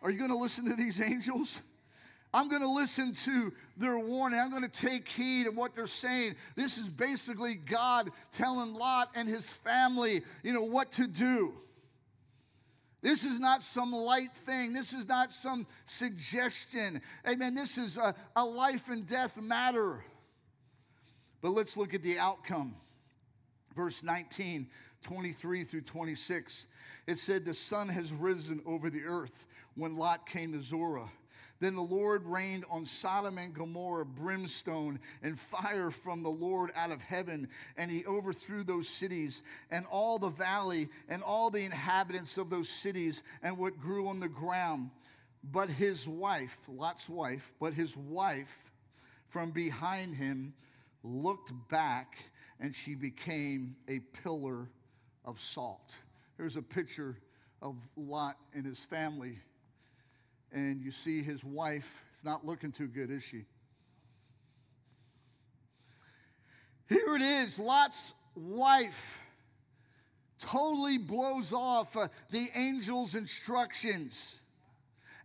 Are 0.00 0.10
you 0.10 0.16
going 0.16 0.30
to 0.30 0.38
listen 0.38 0.66
to 0.70 0.76
these 0.76 0.98
angels? 1.02 1.60
I'm 2.32 2.48
going 2.48 2.62
to 2.62 2.70
listen 2.70 3.12
to 3.12 3.52
their 3.76 3.98
warning. 3.98 4.38
I'm 4.38 4.50
going 4.50 4.62
to 4.62 4.68
take 4.68 5.08
heed 5.08 5.48
of 5.48 5.56
what 5.56 5.74
they're 5.74 5.86
saying. 5.86 6.36
This 6.54 6.78
is 6.78 6.88
basically 6.88 7.56
God 7.56 8.08
telling 8.30 8.72
Lot 8.72 9.08
and 9.16 9.28
his 9.28 9.52
family, 9.52 10.22
you 10.42 10.52
know, 10.52 10.62
what 10.62 10.92
to 10.92 11.08
do. 11.08 11.54
This 13.02 13.24
is 13.24 13.40
not 13.40 13.62
some 13.62 13.92
light 13.92 14.32
thing. 14.32 14.72
This 14.72 14.92
is 14.92 15.08
not 15.08 15.32
some 15.32 15.66
suggestion. 15.86 17.00
Amen. 17.28 17.54
This 17.54 17.78
is 17.78 17.96
a, 17.96 18.14
a 18.36 18.44
life 18.44 18.90
and 18.90 19.06
death 19.06 19.40
matter. 19.40 20.04
But 21.40 21.50
let's 21.50 21.76
look 21.76 21.94
at 21.94 22.02
the 22.02 22.18
outcome. 22.18 22.76
Verse 23.74 24.02
19, 24.02 24.68
23 25.02 25.64
through 25.64 25.80
26. 25.80 26.66
It 27.06 27.18
said, 27.18 27.44
The 27.44 27.54
sun 27.54 27.88
has 27.88 28.12
risen 28.12 28.60
over 28.66 28.90
the 28.90 29.02
earth 29.04 29.46
when 29.74 29.96
Lot 29.96 30.28
came 30.28 30.52
to 30.52 30.62
Zoar. 30.62 31.10
Then 31.60 31.76
the 31.76 31.82
Lord 31.82 32.26
rained 32.26 32.64
on 32.70 32.86
Sodom 32.86 33.36
and 33.36 33.52
Gomorrah 33.52 34.06
brimstone 34.06 34.98
and 35.22 35.38
fire 35.38 35.90
from 35.90 36.22
the 36.22 36.30
Lord 36.30 36.70
out 36.74 36.90
of 36.90 37.02
heaven, 37.02 37.48
and 37.76 37.90
he 37.90 38.04
overthrew 38.06 38.64
those 38.64 38.88
cities 38.88 39.42
and 39.70 39.84
all 39.90 40.18
the 40.18 40.30
valley 40.30 40.88
and 41.08 41.22
all 41.22 41.50
the 41.50 41.64
inhabitants 41.64 42.38
of 42.38 42.48
those 42.48 42.70
cities 42.70 43.22
and 43.42 43.58
what 43.58 43.78
grew 43.78 44.08
on 44.08 44.20
the 44.20 44.28
ground. 44.28 44.90
But 45.44 45.68
his 45.68 46.08
wife, 46.08 46.58
Lot's 46.66 47.08
wife, 47.08 47.52
but 47.60 47.74
his 47.74 47.94
wife 47.94 48.56
from 49.28 49.50
behind 49.50 50.16
him 50.16 50.54
looked 51.02 51.52
back 51.68 52.16
and 52.58 52.74
she 52.74 52.94
became 52.94 53.76
a 53.86 54.00
pillar 54.22 54.68
of 55.26 55.40
salt. 55.40 55.94
Here's 56.36 56.56
a 56.56 56.62
picture 56.62 57.18
of 57.60 57.76
Lot 57.96 58.36
and 58.54 58.64
his 58.64 58.84
family 58.84 59.38
and 60.52 60.82
you 60.82 60.90
see 60.90 61.22
his 61.22 61.44
wife 61.44 62.04
is 62.16 62.24
not 62.24 62.44
looking 62.44 62.72
too 62.72 62.88
good, 62.88 63.10
is 63.10 63.22
she? 63.22 63.44
Here 66.88 67.14
it 67.14 67.22
is 67.22 67.58
Lot's 67.58 68.14
wife 68.34 69.20
totally 70.40 70.98
blows 70.98 71.52
off 71.52 71.96
uh, 71.96 72.08
the 72.30 72.48
angel's 72.54 73.14
instructions. 73.14 74.38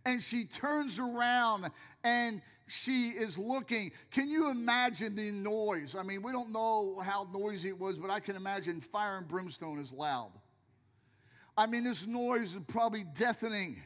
And 0.04 0.22
she 0.22 0.44
turns 0.44 1.00
around 1.00 1.70
and 2.04 2.40
she 2.68 3.08
is 3.08 3.36
looking. 3.38 3.90
Can 4.10 4.28
you 4.28 4.50
imagine 4.50 5.16
the 5.16 5.32
noise? 5.32 5.96
I 5.98 6.02
mean, 6.02 6.22
we 6.22 6.32
don't 6.32 6.52
know 6.52 7.00
how 7.00 7.26
noisy 7.32 7.70
it 7.70 7.78
was, 7.78 7.98
but 7.98 8.10
I 8.10 8.20
can 8.20 8.36
imagine 8.36 8.80
fire 8.80 9.18
and 9.18 9.26
brimstone 9.26 9.80
is 9.80 9.92
loud. 9.92 10.30
I 11.56 11.66
mean, 11.66 11.84
this 11.84 12.06
noise 12.06 12.54
is 12.54 12.60
probably 12.68 13.04
deafening. 13.14 13.82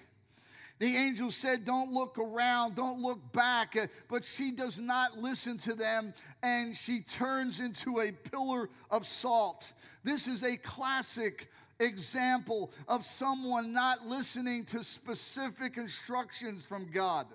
The 0.81 0.97
angel 0.97 1.31
said, 1.31 1.67
Don't 1.67 1.93
look 1.93 2.19
around, 2.19 2.75
don't 2.75 3.01
look 3.01 3.33
back. 3.33 3.77
Uh, 3.77 3.87
but 4.09 4.25
she 4.25 4.51
does 4.51 4.81
not 4.81 5.19
listen 5.19 5.59
to 5.59 5.75
them 5.75 6.13
and 6.43 6.75
she 6.75 7.03
turns 7.03 7.61
into 7.61 8.01
a 8.01 8.11
pillar 8.11 8.71
of 8.91 9.07
salt. 9.07 9.75
This 10.03 10.27
is 10.27 10.43
a 10.43 10.57
classic 10.57 11.49
example 11.79 12.73
of 12.89 13.05
someone 13.05 13.75
not 13.75 14.07
listening 14.07 14.65
to 14.67 14.83
specific 14.83 15.77
instructions 15.77 16.65
from 16.65 16.91
God. 16.91 17.27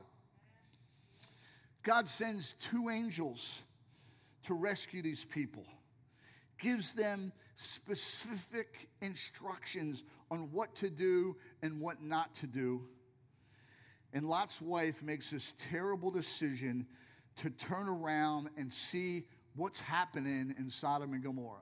God 1.83 2.07
sends 2.07 2.53
two 2.53 2.89
angels 2.89 3.61
to 4.45 4.55
rescue 4.55 5.03
these 5.03 5.23
people, 5.23 5.65
gives 6.57 6.95
them 6.95 7.31
specific 7.55 8.89
instructions 9.01 10.03
on 10.31 10.49
what 10.51 10.75
to 10.75 10.89
do 10.89 11.35
and 11.61 11.79
what 11.79 12.01
not 12.01 12.33
to 12.35 12.47
do. 12.47 12.81
And 14.15 14.25
Lot's 14.25 14.61
wife 14.61 15.03
makes 15.03 15.29
this 15.29 15.53
terrible 15.57 16.09
decision 16.09 16.87
to 17.35 17.49
turn 17.49 17.89
around 17.89 18.49
and 18.57 18.71
see 18.71 19.25
what's 19.57 19.81
happening 19.81 20.55
in 20.57 20.69
Sodom 20.69 21.11
and 21.11 21.21
Gomorrah. 21.21 21.59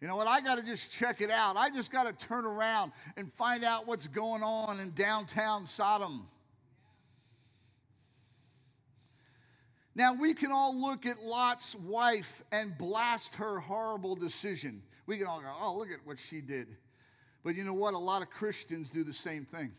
You 0.00 0.08
know 0.08 0.16
what? 0.16 0.26
I 0.26 0.40
got 0.40 0.58
to 0.58 0.64
just 0.64 0.90
check 0.90 1.20
it 1.20 1.30
out. 1.30 1.56
I 1.56 1.68
just 1.68 1.92
got 1.92 2.06
to 2.06 2.26
turn 2.26 2.46
around 2.46 2.92
and 3.18 3.30
find 3.34 3.62
out 3.62 3.86
what's 3.86 4.08
going 4.08 4.42
on 4.42 4.80
in 4.80 4.90
downtown 4.92 5.66
Sodom. 5.66 6.26
Now, 9.94 10.14
we 10.14 10.32
can 10.32 10.50
all 10.50 10.80
look 10.80 11.04
at 11.04 11.18
Lot's 11.22 11.74
wife 11.74 12.42
and 12.52 12.78
blast 12.78 13.34
her 13.34 13.58
horrible 13.58 14.14
decision. 14.14 14.82
We 15.06 15.18
can 15.18 15.26
all 15.26 15.40
go, 15.40 15.52
oh, 15.60 15.76
look 15.76 15.90
at 15.90 15.98
what 16.04 16.18
she 16.18 16.40
did. 16.40 16.68
But 17.44 17.54
you 17.54 17.64
know 17.64 17.74
what? 17.74 17.92
A 17.92 17.98
lot 17.98 18.22
of 18.22 18.30
Christians 18.30 18.88
do 18.88 19.04
the 19.04 19.12
same 19.12 19.44
thing. 19.44 19.72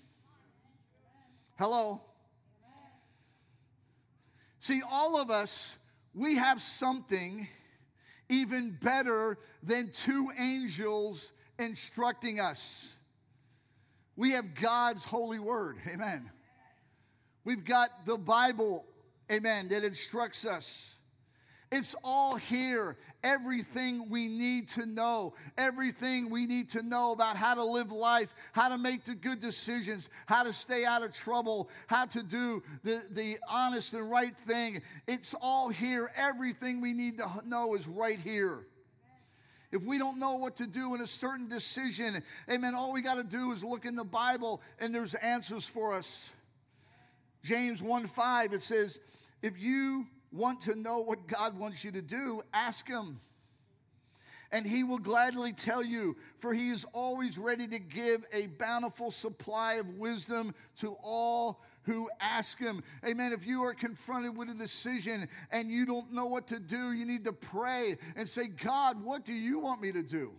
Hello? 1.60 2.00
See, 4.62 4.82
all 4.90 5.20
of 5.22 5.30
us, 5.30 5.78
we 6.16 6.38
have 6.38 6.62
something 6.62 7.50
even 8.30 8.78
better 8.82 9.38
than 9.62 9.92
two 9.94 10.32
angels 10.40 11.34
instructing 11.58 12.40
us. 12.40 12.98
We 14.16 14.32
have 14.32 14.56
God's 14.56 15.04
holy 15.04 15.40
word. 15.40 15.80
Amen. 15.86 16.32
We've 17.44 17.66
got 17.66 18.06
the 18.06 18.18
Bible, 18.18 18.86
amen, 19.30 19.68
that 19.68 19.84
instructs 19.84 20.46
us. 20.46 20.96
It's 21.72 21.96
all 22.04 22.36
here. 22.36 22.98
Everything 23.24 24.10
we 24.10 24.28
need 24.28 24.70
to 24.70 24.86
know, 24.86 25.34
everything 25.58 26.30
we 26.30 26.48
need 26.48 26.70
to 26.72 26.82
know 26.82 27.12
about 27.12 27.36
how 27.36 27.54
to 27.54 27.64
live 27.64 27.92
life, 27.92 28.34
how 28.54 28.70
to 28.70 28.78
make 28.78 29.04
the 29.04 29.14
good 29.14 29.40
decisions, 29.40 30.10
how 30.26 30.44
to 30.44 30.54
stay 30.54 30.84
out 30.86 31.04
of 31.04 31.14
trouble, 31.14 31.70
how 31.88 32.06
to 32.06 32.24
do 32.24 32.64
the, 32.84 33.04
the 33.12 33.38
honest 33.48 33.94
and 33.94 34.10
right 34.10 34.36
thing. 34.48 34.82
It's 35.08 35.36
all 35.42 35.70
here. 35.70 36.12
Everything 36.16 36.82
we 36.82 36.94
need 36.94 37.18
to 37.20 37.30
know 37.46 37.76
is 37.76 37.88
right 37.88 38.20
here. 38.20 38.66
If 39.72 39.84
we 39.84 40.00
don't 40.00 40.20
know 40.20 40.36
what 40.36 40.56
to 40.58 40.66
do 40.66 40.96
in 40.96 41.02
a 41.02 41.08
certain 41.08 41.48
decision, 41.48 42.24
amen, 42.50 42.74
all 42.74 42.92
we 42.92 43.04
got 43.04 43.16
to 43.16 43.24
do 43.24 43.52
is 43.52 43.64
look 43.64 43.86
in 43.86 43.96
the 43.96 44.04
Bible 44.04 44.62
and 44.80 44.96
there's 44.96 45.14
answers 45.14 45.66
for 45.66 45.94
us. 45.94 46.32
James 47.44 47.82
1 47.82 48.08
5, 48.08 48.54
it 48.54 48.64
says, 48.64 49.00
if 49.44 49.62
you 49.62 50.08
want 50.32 50.62
to 50.62 50.76
know 50.76 51.00
what 51.00 51.28
God 51.28 51.58
wants 51.58 51.84
you 51.84 51.92
to 51.92 52.02
do, 52.02 52.42
ask 52.54 52.88
Him. 52.88 53.20
And 54.52 54.66
He 54.66 54.84
will 54.84 54.98
gladly 54.98 55.54
tell 55.54 55.84
you, 55.84 56.18
for 56.38 56.54
He 56.54 56.70
is 56.70 56.86
always 56.94 57.38
ready 57.38 57.68
to 57.68 57.80
give 57.80 58.26
a 58.34 58.48
bountiful 58.48 59.12
supply 59.12 59.76
of 59.76 59.88
wisdom 59.98 60.54
to 60.78 60.96
all 61.04 61.62
who 61.84 62.10
ask 62.20 62.60
Him. 62.60 62.84
Amen. 63.06 63.32
If 63.32 63.46
you 63.46 63.64
are 63.64 63.74
confronted 63.74 64.36
with 64.36 64.50
a 64.50 64.56
decision 64.56 65.28
and 65.52 65.70
you 65.70 65.86
don't 65.86 66.12
know 66.12 66.26
what 66.26 66.48
to 66.48 66.60
do, 66.60 66.94
you 66.94 67.06
need 67.06 67.26
to 67.26 67.34
pray 67.34 67.98
and 68.16 68.28
say, 68.28 68.48
God, 68.48 69.04
what 69.04 69.26
do 69.26 69.34
you 69.34 69.60
want 69.60 69.82
me 69.82 69.92
to 69.92 70.04
do? 70.04 70.32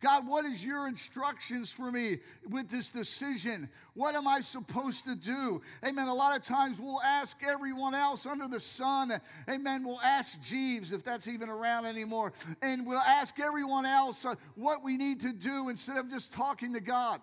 God, 0.00 0.28
what 0.28 0.44
is 0.44 0.64
your 0.64 0.86
instructions 0.86 1.72
for 1.72 1.90
me 1.90 2.18
with 2.48 2.68
this 2.68 2.90
decision? 2.90 3.68
What 3.94 4.14
am 4.14 4.28
I 4.28 4.40
supposed 4.40 5.06
to 5.06 5.16
do? 5.16 5.60
Amen. 5.84 6.06
A 6.06 6.14
lot 6.14 6.36
of 6.36 6.42
times 6.44 6.80
we'll 6.80 7.02
ask 7.02 7.36
everyone 7.44 7.96
else 7.96 8.24
under 8.24 8.46
the 8.46 8.60
sun. 8.60 9.12
Amen. 9.50 9.84
We'll 9.84 10.00
ask 10.00 10.40
Jeeves, 10.40 10.92
if 10.92 11.02
that's 11.02 11.26
even 11.26 11.48
around 11.48 11.86
anymore. 11.86 12.32
And 12.62 12.86
we'll 12.86 13.00
ask 13.00 13.40
everyone 13.40 13.86
else 13.86 14.24
uh, 14.24 14.36
what 14.54 14.84
we 14.84 14.96
need 14.96 15.20
to 15.22 15.32
do 15.32 15.68
instead 15.68 15.96
of 15.96 16.08
just 16.08 16.32
talking 16.32 16.74
to 16.74 16.80
God. 16.80 17.20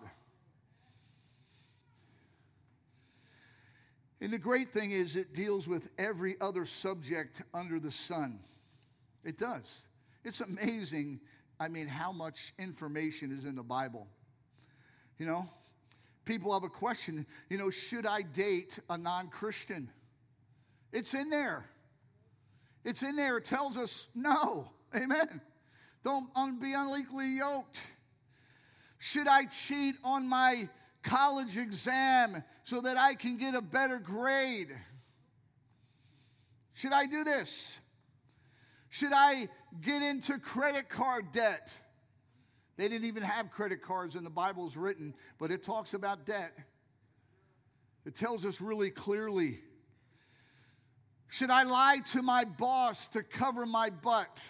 And 4.20 4.32
the 4.32 4.38
great 4.38 4.70
thing 4.70 4.90
is, 4.90 5.16
it 5.16 5.32
deals 5.32 5.66
with 5.66 5.88
every 5.96 6.36
other 6.42 6.66
subject 6.66 7.42
under 7.54 7.80
the 7.80 7.90
sun. 7.90 8.38
It 9.24 9.38
does. 9.38 9.86
It's 10.24 10.40
amazing 10.40 11.20
I 11.58 11.68
mean, 11.68 11.86
how 11.86 12.12
much 12.12 12.52
information 12.58 13.32
is 13.32 13.44
in 13.44 13.56
the 13.56 13.62
Bible? 13.62 14.06
You 15.18 15.26
know, 15.26 15.48
people 16.24 16.52
have 16.52 16.64
a 16.64 16.68
question, 16.68 17.26
you 17.48 17.56
know, 17.56 17.70
should 17.70 18.06
I 18.06 18.22
date 18.22 18.78
a 18.90 18.98
non 18.98 19.28
Christian? 19.28 19.88
It's 20.92 21.14
in 21.14 21.30
there. 21.30 21.64
It's 22.84 23.02
in 23.02 23.16
there. 23.16 23.38
It 23.38 23.44
tells 23.44 23.76
us 23.76 24.08
no. 24.14 24.70
Amen. 24.94 25.40
Don't 26.04 26.60
be 26.60 26.72
unequally 26.72 27.36
yoked. 27.38 27.80
Should 28.98 29.26
I 29.26 29.44
cheat 29.46 29.96
on 30.04 30.28
my 30.28 30.68
college 31.02 31.56
exam 31.56 32.42
so 32.64 32.80
that 32.80 32.96
I 32.96 33.14
can 33.14 33.36
get 33.36 33.54
a 33.54 33.62
better 33.62 33.98
grade? 33.98 34.68
Should 36.74 36.92
I 36.92 37.06
do 37.06 37.24
this? 37.24 37.76
Should 38.96 39.12
I 39.12 39.46
get 39.82 40.00
into 40.00 40.38
credit 40.38 40.88
card 40.88 41.30
debt? 41.30 41.70
They 42.78 42.88
didn't 42.88 43.04
even 43.04 43.22
have 43.24 43.50
credit 43.50 43.82
cards 43.82 44.14
in 44.14 44.24
the 44.24 44.30
Bible's 44.30 44.74
written, 44.74 45.12
but 45.38 45.50
it 45.50 45.62
talks 45.62 45.92
about 45.92 46.24
debt. 46.24 46.52
It 48.06 48.14
tells 48.14 48.46
us 48.46 48.58
really 48.58 48.88
clearly. 48.88 49.58
Should 51.28 51.50
I 51.50 51.64
lie 51.64 51.98
to 52.12 52.22
my 52.22 52.46
boss 52.46 53.08
to 53.08 53.22
cover 53.22 53.66
my 53.66 53.90
butt? 53.90 54.42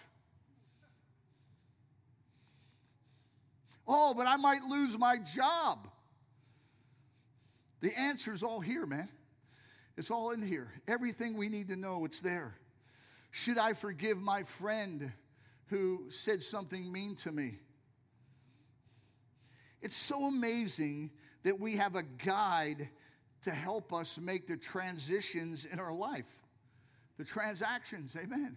Oh, 3.85 4.14
but 4.14 4.28
I 4.28 4.37
might 4.37 4.62
lose 4.62 4.96
my 4.96 5.16
job. 5.16 5.88
The 7.80 7.90
answer's 7.98 8.44
all 8.44 8.61
here, 8.61 8.87
man. 8.87 9.09
It's 9.96 10.12
all 10.12 10.30
in 10.30 10.40
here. 10.40 10.70
Everything 10.87 11.37
we 11.37 11.48
need 11.48 11.70
to 11.70 11.76
know, 11.76 12.04
it's 12.04 12.20
there. 12.20 12.54
Should 13.37 13.59
I 13.59 13.75
forgive 13.75 14.16
my 14.16 14.44
friend 14.44 15.12
who 15.66 16.07
said 16.09 16.42
something 16.42 16.90
mean 16.90 17.16
to 17.16 17.31
me? 17.31 17.59
It's 19.83 19.94
so 19.94 20.25
amazing 20.25 21.11
that 21.42 21.61
we 21.61 21.77
have 21.77 21.96
a 21.96 22.03
guide 22.03 22.88
to 23.42 23.51
help 23.51 23.92
us 23.92 24.16
make 24.16 24.46
the 24.46 24.57
transitions 24.57 25.66
in 25.66 25.79
our 25.79 25.92
life, 25.92 26.33
the 27.18 27.25
transactions, 27.25 28.16
amen. 28.16 28.57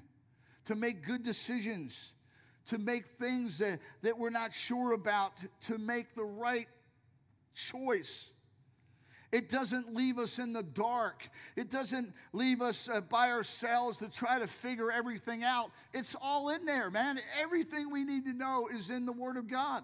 To 0.68 0.76
make 0.76 1.06
good 1.06 1.24
decisions, 1.24 2.13
to 2.68 2.78
make 2.78 3.06
things 3.06 3.58
that, 3.58 3.80
that 4.02 4.18
we're 4.18 4.30
not 4.30 4.54
sure 4.54 4.94
about, 4.94 5.44
to 5.63 5.78
make 5.78 6.15
the 6.15 6.24
right 6.24 6.70
choice. 7.54 8.32
It 9.32 9.50
doesn't 9.50 9.94
leave 9.94 10.18
us 10.18 10.39
in 10.39 10.54
the 10.54 10.63
dark. 10.63 11.30
It 11.56 11.70
doesn't 11.70 12.13
leave 12.34 12.62
us 12.62 12.89
uh, 12.89 13.02
by 13.02 13.30
ourselves 13.30 14.00
to 14.00 14.10
try 14.10 14.39
to 14.39 14.48
figure 14.48 14.92
everything 14.92 15.44
out. 15.44 15.70
It's 15.94 16.15
all 16.20 16.50
in 16.50 16.65
there, 16.65 16.89
man. 16.89 17.20
Everything 17.39 17.92
we 17.92 18.04
need 18.04 18.26
to 18.26 18.34
know 18.34 18.68
is 18.72 18.89
in 18.89 19.06
the 19.06 19.12
Word 19.12 19.38
of 19.38 19.48
God. 19.48 19.84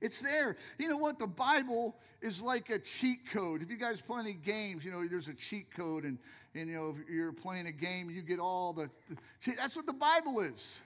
It's 0.00 0.20
there. 0.20 0.56
You 0.78 0.88
know 0.88 0.96
what? 0.96 1.18
The 1.18 1.26
Bible 1.26 1.94
is 2.20 2.40
like 2.40 2.70
a 2.70 2.78
cheat 2.78 3.30
code. 3.30 3.62
If 3.62 3.70
you 3.70 3.76
guys 3.76 4.00
play 4.00 4.20
any 4.20 4.32
games, 4.32 4.84
you 4.84 4.90
know, 4.90 5.06
there's 5.06 5.28
a 5.28 5.34
cheat 5.34 5.72
code, 5.74 6.04
and, 6.04 6.18
and 6.54 6.68
you 6.68 6.74
know, 6.74 6.96
if 6.98 7.08
you're 7.08 7.32
playing 7.32 7.66
a 7.66 7.72
game, 7.72 8.10
you 8.10 8.22
get 8.22 8.40
all 8.40 8.72
the, 8.72 8.90
the 9.08 9.52
that's 9.56 9.76
what 9.76 9.86
the 9.86 9.92
Bible 9.92 10.40
is. 10.40 10.80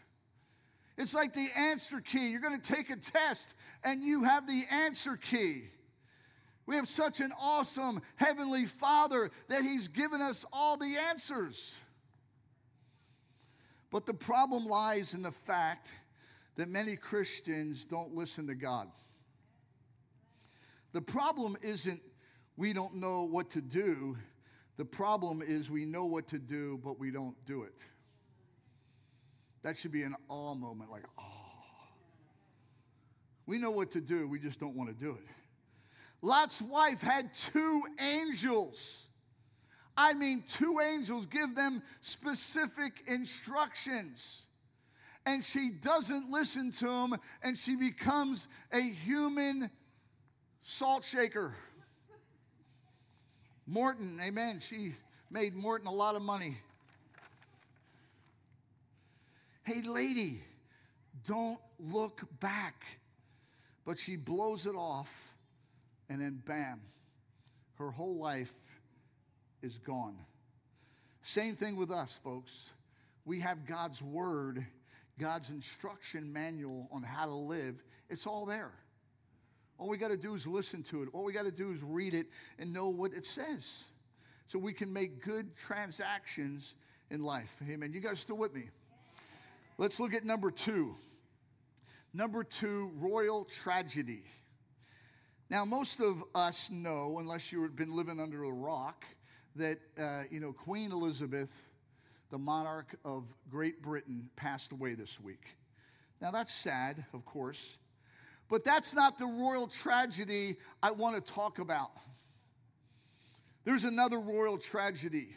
It's 0.98 1.14
like 1.14 1.32
the 1.32 1.46
answer 1.56 2.00
key. 2.00 2.30
You're 2.30 2.40
going 2.40 2.60
to 2.60 2.72
take 2.72 2.90
a 2.90 2.96
test, 2.96 3.54
and 3.82 4.02
you 4.02 4.24
have 4.24 4.46
the 4.46 4.62
answer 4.70 5.16
key. 5.16 5.64
We 6.66 6.76
have 6.76 6.88
such 6.88 7.20
an 7.20 7.30
awesome 7.38 8.00
Heavenly 8.16 8.66
Father 8.66 9.30
that 9.48 9.62
He's 9.62 9.88
given 9.88 10.20
us 10.20 10.46
all 10.52 10.76
the 10.76 10.96
answers. 11.10 11.76
But 13.90 14.06
the 14.06 14.14
problem 14.14 14.66
lies 14.66 15.14
in 15.14 15.22
the 15.22 15.32
fact 15.32 15.88
that 16.56 16.68
many 16.68 16.96
Christians 16.96 17.84
don't 17.84 18.14
listen 18.14 18.46
to 18.46 18.54
God. 18.54 18.88
The 20.92 21.02
problem 21.02 21.56
isn't 21.62 22.00
we 22.56 22.72
don't 22.72 22.96
know 22.96 23.24
what 23.24 23.50
to 23.50 23.60
do, 23.60 24.16
the 24.76 24.84
problem 24.84 25.42
is 25.46 25.70
we 25.70 25.84
know 25.84 26.06
what 26.06 26.28
to 26.28 26.38
do, 26.38 26.80
but 26.82 26.98
we 26.98 27.10
don't 27.10 27.36
do 27.46 27.62
it. 27.62 27.82
That 29.62 29.76
should 29.76 29.92
be 29.92 30.02
an 30.02 30.14
awe 30.28 30.54
moment, 30.54 30.90
like, 30.90 31.04
oh. 31.18 31.22
We 33.46 33.58
know 33.58 33.70
what 33.70 33.90
to 33.92 34.00
do, 34.00 34.26
we 34.26 34.38
just 34.38 34.58
don't 34.58 34.76
want 34.76 34.90
to 34.90 35.04
do 35.04 35.12
it. 35.12 35.26
Lot's 36.24 36.62
wife 36.62 37.02
had 37.02 37.34
two 37.34 37.82
angels. 38.00 39.08
I 39.94 40.14
mean, 40.14 40.42
two 40.48 40.80
angels 40.80 41.26
give 41.26 41.54
them 41.54 41.82
specific 42.00 43.02
instructions. 43.06 44.44
And 45.26 45.44
she 45.44 45.68
doesn't 45.68 46.30
listen 46.30 46.72
to 46.72 46.86
them, 46.86 47.16
and 47.42 47.58
she 47.58 47.76
becomes 47.76 48.48
a 48.72 48.80
human 48.80 49.70
salt 50.62 51.04
shaker. 51.04 51.54
Morton, 53.66 54.18
amen. 54.26 54.60
She 54.60 54.94
made 55.30 55.54
Morton 55.54 55.88
a 55.88 55.92
lot 55.92 56.14
of 56.14 56.22
money. 56.22 56.56
Hey, 59.62 59.82
lady, 59.82 60.40
don't 61.26 61.60
look 61.78 62.22
back. 62.40 62.86
But 63.84 63.98
she 63.98 64.16
blows 64.16 64.64
it 64.64 64.74
off 64.74 65.33
and 66.08 66.20
then 66.20 66.42
bam, 66.46 66.80
her 67.78 67.90
whole 67.90 68.18
life 68.18 68.54
is 69.62 69.78
gone. 69.78 70.16
Same 71.22 71.54
thing 71.54 71.76
with 71.76 71.90
us, 71.90 72.20
folks. 72.22 72.72
We 73.24 73.40
have 73.40 73.66
God's 73.66 74.02
word 74.02 74.66
God's 75.18 75.50
instruction 75.50 76.32
manual 76.32 76.88
on 76.92 77.02
how 77.02 77.26
to 77.26 77.34
live, 77.34 77.82
it's 78.08 78.26
all 78.26 78.46
there. 78.46 78.72
All 79.78 79.88
we 79.88 79.96
got 79.96 80.10
to 80.10 80.16
do 80.16 80.34
is 80.34 80.46
listen 80.46 80.82
to 80.84 81.02
it. 81.02 81.08
All 81.12 81.24
we 81.24 81.32
got 81.32 81.44
to 81.44 81.50
do 81.50 81.72
is 81.72 81.82
read 81.82 82.14
it 82.14 82.26
and 82.58 82.72
know 82.72 82.88
what 82.88 83.12
it 83.12 83.26
says. 83.26 83.84
So 84.46 84.58
we 84.58 84.72
can 84.72 84.92
make 84.92 85.22
good 85.22 85.56
transactions 85.56 86.74
in 87.10 87.22
life. 87.22 87.56
Amen. 87.68 87.92
You 87.92 88.00
guys 88.00 88.20
still 88.20 88.36
with 88.36 88.54
me? 88.54 88.64
Let's 89.78 89.98
look 89.98 90.14
at 90.14 90.24
number 90.24 90.50
two. 90.50 90.94
Number 92.12 92.44
two, 92.44 92.92
royal 92.96 93.44
tragedy. 93.44 94.22
Now, 95.54 95.64
most 95.64 96.00
of 96.00 96.24
us 96.34 96.68
know, 96.68 97.20
unless 97.20 97.52
you've 97.52 97.76
been 97.76 97.94
living 97.94 98.18
under 98.18 98.42
a 98.42 98.50
rock, 98.50 99.04
that 99.54 99.78
uh, 99.96 100.24
you 100.28 100.40
know 100.40 100.52
Queen 100.52 100.90
Elizabeth, 100.90 101.68
the 102.32 102.38
monarch 102.38 102.96
of 103.04 103.22
Great 103.48 103.80
Britain, 103.80 104.28
passed 104.34 104.72
away 104.72 104.96
this 104.96 105.20
week. 105.20 105.54
Now, 106.20 106.32
that's 106.32 106.52
sad, 106.52 107.04
of 107.12 107.24
course. 107.24 107.78
But 108.48 108.64
that's 108.64 108.96
not 108.96 109.16
the 109.16 109.26
royal 109.26 109.68
tragedy 109.68 110.56
I 110.82 110.90
want 110.90 111.24
to 111.24 111.32
talk 111.32 111.60
about. 111.60 111.92
There's 113.62 113.84
another 113.84 114.18
royal 114.18 114.58
tragedy. 114.58 115.28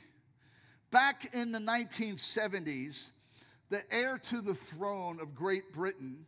Back 0.90 1.36
in 1.36 1.52
the 1.52 1.60
1970s, 1.60 3.10
the 3.70 3.84
heir 3.94 4.18
to 4.18 4.42
the 4.42 4.56
throne 4.56 5.20
of 5.22 5.36
Great 5.36 5.72
Britain 5.74 6.26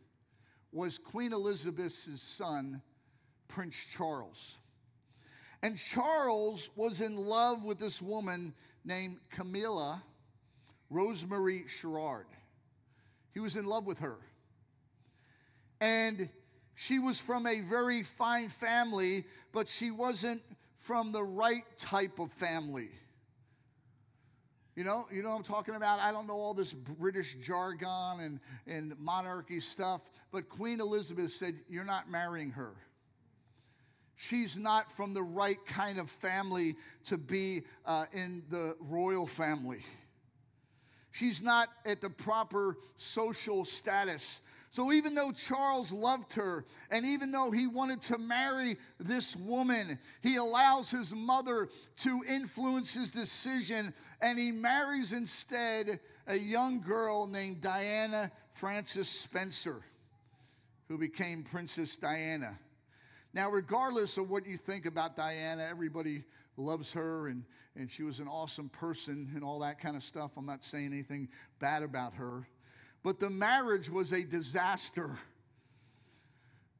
was 0.70 0.96
Queen 0.96 1.32
Elizabeth's 1.32 2.22
son, 2.22 2.82
Prince 3.50 3.86
Charles. 3.86 4.58
And 5.62 5.76
Charles 5.76 6.70
was 6.76 7.00
in 7.00 7.16
love 7.16 7.64
with 7.64 7.78
this 7.78 8.00
woman 8.00 8.54
named 8.84 9.18
Camilla 9.30 10.02
Rosemary 10.88 11.64
Sherrard. 11.66 12.26
He 13.34 13.40
was 13.40 13.56
in 13.56 13.66
love 13.66 13.86
with 13.86 13.98
her. 13.98 14.16
And 15.80 16.28
she 16.74 16.98
was 16.98 17.18
from 17.18 17.46
a 17.46 17.60
very 17.60 18.02
fine 18.02 18.48
family, 18.48 19.24
but 19.52 19.68
she 19.68 19.90
wasn't 19.90 20.42
from 20.78 21.12
the 21.12 21.22
right 21.22 21.64
type 21.78 22.18
of 22.18 22.32
family. 22.32 22.88
You 24.76 24.84
know, 24.84 25.06
you 25.12 25.22
know 25.22 25.30
what 25.30 25.36
I'm 25.36 25.42
talking 25.42 25.74
about? 25.74 26.00
I 26.00 26.10
don't 26.10 26.26
know 26.26 26.34
all 26.34 26.54
this 26.54 26.72
British 26.72 27.34
jargon 27.34 28.20
and, 28.20 28.40
and 28.66 28.98
monarchy 28.98 29.60
stuff, 29.60 30.00
but 30.32 30.48
Queen 30.48 30.80
Elizabeth 30.80 31.32
said, 31.32 31.54
You're 31.68 31.84
not 31.84 32.10
marrying 32.10 32.50
her. 32.50 32.72
She's 34.22 34.56
not 34.56 34.92
from 34.92 35.14
the 35.14 35.22
right 35.22 35.58
kind 35.66 35.98
of 35.98 36.10
family 36.10 36.76
to 37.06 37.16
be 37.16 37.62
uh, 37.86 38.06
in 38.12 38.42
the 38.50 38.76
royal 38.80 39.26
family. 39.26 39.80
She's 41.10 41.42
not 41.42 41.68
at 41.86 42.00
the 42.00 42.10
proper 42.10 42.76
social 42.96 43.64
status 43.64 44.42
so 44.72 44.92
even 44.92 45.16
though 45.16 45.32
Charles 45.32 45.90
loved 45.90 46.34
her, 46.34 46.64
and 46.92 47.04
even 47.04 47.32
though 47.32 47.50
he 47.50 47.66
wanted 47.66 48.02
to 48.02 48.18
marry 48.18 48.76
this 49.00 49.34
woman, 49.34 49.98
he 50.22 50.36
allows 50.36 50.92
his 50.92 51.12
mother 51.12 51.68
to 51.98 52.22
influence 52.28 52.94
his 52.94 53.10
decision, 53.10 53.92
and 54.20 54.38
he 54.38 54.52
marries 54.52 55.12
instead 55.12 55.98
a 56.28 56.38
young 56.38 56.80
girl 56.80 57.26
named 57.26 57.60
Diana 57.60 58.30
Frances 58.52 59.08
Spencer, 59.08 59.82
who 60.86 60.96
became 60.98 61.42
Princess 61.42 61.96
Diana. 61.96 62.56
Now, 63.32 63.50
regardless 63.50 64.16
of 64.16 64.28
what 64.28 64.46
you 64.46 64.56
think 64.56 64.86
about 64.86 65.16
Diana, 65.16 65.66
everybody 65.70 66.24
loves 66.56 66.92
her 66.92 67.28
and, 67.28 67.44
and 67.76 67.90
she 67.90 68.02
was 68.02 68.18
an 68.18 68.26
awesome 68.26 68.68
person 68.68 69.30
and 69.34 69.44
all 69.44 69.60
that 69.60 69.78
kind 69.78 69.96
of 69.96 70.02
stuff. 70.02 70.32
I'm 70.36 70.46
not 70.46 70.64
saying 70.64 70.92
anything 70.92 71.28
bad 71.60 71.82
about 71.82 72.14
her. 72.14 72.48
But 73.02 73.20
the 73.20 73.30
marriage 73.30 73.88
was 73.88 74.12
a 74.12 74.24
disaster 74.24 75.18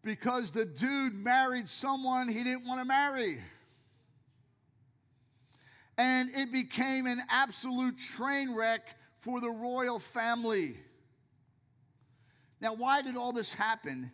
because 0.02 0.50
the 0.50 0.64
dude 0.64 1.14
married 1.14 1.68
someone 1.68 2.28
he 2.28 2.42
didn't 2.42 2.66
want 2.66 2.80
to 2.80 2.86
marry. 2.86 3.38
And 5.96 6.30
it 6.34 6.50
became 6.52 7.06
an 7.06 7.20
absolute 7.28 7.98
train 7.98 8.54
wreck 8.54 8.96
for 9.18 9.40
the 9.40 9.50
royal 9.50 9.98
family. 9.98 10.76
Now, 12.60 12.74
why 12.74 13.02
did 13.02 13.16
all 13.16 13.32
this 13.32 13.52
happen? 13.52 14.10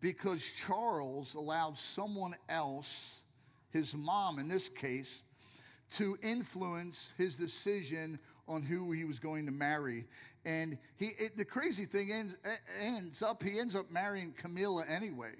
Because 0.00 0.42
Charles 0.42 1.34
allowed 1.34 1.76
someone 1.76 2.34
else, 2.48 3.20
his 3.70 3.94
mom 3.94 4.38
in 4.38 4.48
this 4.48 4.68
case, 4.68 5.22
to 5.94 6.16
influence 6.22 7.12
his 7.18 7.36
decision 7.36 8.18
on 8.48 8.62
who 8.62 8.92
he 8.92 9.04
was 9.04 9.18
going 9.18 9.46
to 9.46 9.52
marry. 9.52 10.06
And 10.44 10.78
he, 10.96 11.06
it, 11.18 11.36
the 11.36 11.44
crazy 11.44 11.84
thing 11.84 12.10
ends, 12.12 12.34
ends 12.80 13.22
up, 13.22 13.42
he 13.42 13.58
ends 13.58 13.76
up 13.76 13.90
marrying 13.90 14.32
Camilla 14.32 14.84
anyway. 14.88 15.32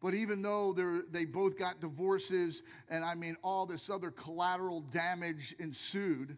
But 0.00 0.14
even 0.14 0.42
though 0.42 0.74
they 1.10 1.24
both 1.24 1.58
got 1.58 1.80
divorces, 1.80 2.62
and 2.88 3.04
I 3.04 3.14
mean, 3.14 3.36
all 3.42 3.66
this 3.66 3.90
other 3.90 4.10
collateral 4.10 4.80
damage 4.80 5.54
ensued. 5.58 6.36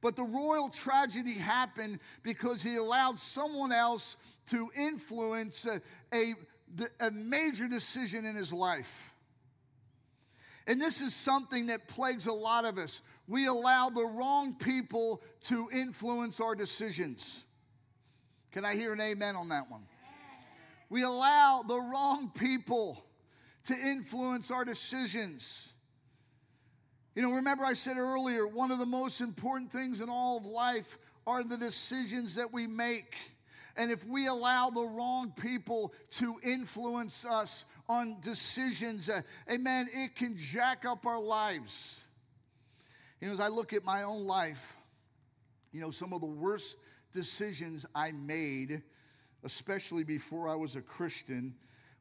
But 0.00 0.14
the 0.14 0.22
royal 0.22 0.68
tragedy 0.68 1.34
happened 1.34 1.98
because 2.22 2.62
he 2.62 2.76
allowed 2.76 3.18
someone 3.18 3.72
else 3.72 4.16
to 4.48 4.70
influence 4.76 5.66
a, 5.66 5.80
a, 6.14 6.34
a 7.00 7.10
major 7.10 7.68
decision 7.68 8.26
in 8.26 8.34
his 8.34 8.52
life. 8.52 9.14
And 10.66 10.80
this 10.80 11.00
is 11.00 11.14
something 11.14 11.66
that 11.66 11.88
plagues 11.88 12.26
a 12.26 12.32
lot 12.32 12.64
of 12.64 12.78
us 12.78 13.00
we 13.28 13.46
allow 13.46 13.90
the 13.90 14.06
wrong 14.06 14.54
people 14.54 15.22
to 15.44 15.68
influence 15.70 16.40
our 16.40 16.54
decisions. 16.54 17.44
Can 18.52 18.64
I 18.64 18.74
hear 18.74 18.94
an 18.94 19.00
amen 19.00 19.36
on 19.36 19.50
that 19.50 19.64
one? 19.68 19.82
We 20.88 21.02
allow 21.02 21.62
the 21.68 21.78
wrong 21.78 22.32
people 22.34 23.04
to 23.66 23.74
influence 23.74 24.50
our 24.50 24.64
decisions. 24.64 25.68
You 27.14 27.20
know, 27.20 27.32
remember 27.32 27.64
I 27.64 27.74
said 27.74 27.98
earlier, 27.98 28.46
one 28.46 28.70
of 28.70 28.78
the 28.78 28.86
most 28.86 29.20
important 29.20 29.70
things 29.70 30.00
in 30.00 30.08
all 30.08 30.38
of 30.38 30.46
life 30.46 30.96
are 31.26 31.44
the 31.44 31.58
decisions 31.58 32.36
that 32.36 32.50
we 32.50 32.66
make. 32.66 33.14
And 33.78 33.92
if 33.92 34.04
we 34.04 34.26
allow 34.26 34.70
the 34.70 34.84
wrong 34.84 35.32
people 35.40 35.94
to 36.10 36.40
influence 36.42 37.24
us 37.24 37.64
on 37.88 38.16
decisions, 38.20 39.08
uh, 39.08 39.20
amen, 39.48 39.86
it 39.94 40.16
can 40.16 40.36
jack 40.36 40.84
up 40.84 41.06
our 41.06 41.20
lives. 41.20 42.00
You 43.20 43.28
know, 43.28 43.34
as 43.34 43.40
I 43.40 43.46
look 43.46 43.72
at 43.72 43.84
my 43.84 44.02
own 44.02 44.26
life, 44.26 44.76
you 45.72 45.80
know, 45.80 45.92
some 45.92 46.12
of 46.12 46.20
the 46.20 46.26
worst 46.26 46.76
decisions 47.12 47.86
I 47.94 48.10
made, 48.10 48.82
especially 49.44 50.02
before 50.02 50.48
I 50.48 50.56
was 50.56 50.74
a 50.74 50.82
Christian, 50.82 51.54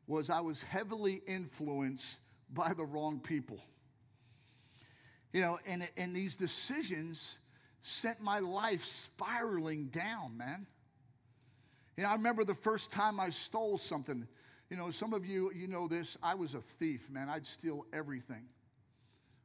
was 0.07 0.31
I 0.31 0.39
was 0.39 0.63
heavily 0.63 1.21
influenced 1.27 2.21
by 2.51 2.73
the 2.73 2.85
wrong 2.85 3.19
people. 3.19 3.59
You 5.31 5.41
know, 5.41 5.59
and, 5.67 5.87
and 5.95 6.15
these 6.15 6.35
decisions 6.35 7.37
sent 7.83 8.19
my 8.19 8.39
life 8.39 8.83
spiraling 8.83 9.89
down, 9.89 10.37
man. 10.37 10.65
You 11.97 12.03
know, 12.03 12.09
I 12.09 12.13
remember 12.13 12.43
the 12.43 12.55
first 12.55 12.91
time 12.91 13.19
I 13.19 13.31
stole 13.31 13.79
something. 13.79 14.27
You 14.69 14.77
know, 14.77 14.91
some 14.91 15.13
of 15.13 15.25
you, 15.25 15.51
you 15.55 15.67
know 15.67 15.87
this. 15.87 16.15
I 16.21 16.35
was 16.35 16.53
a 16.53 16.61
thief, 16.79 17.09
man. 17.09 17.27
I'd 17.27 17.45
steal 17.45 17.85
everything. 17.91 18.45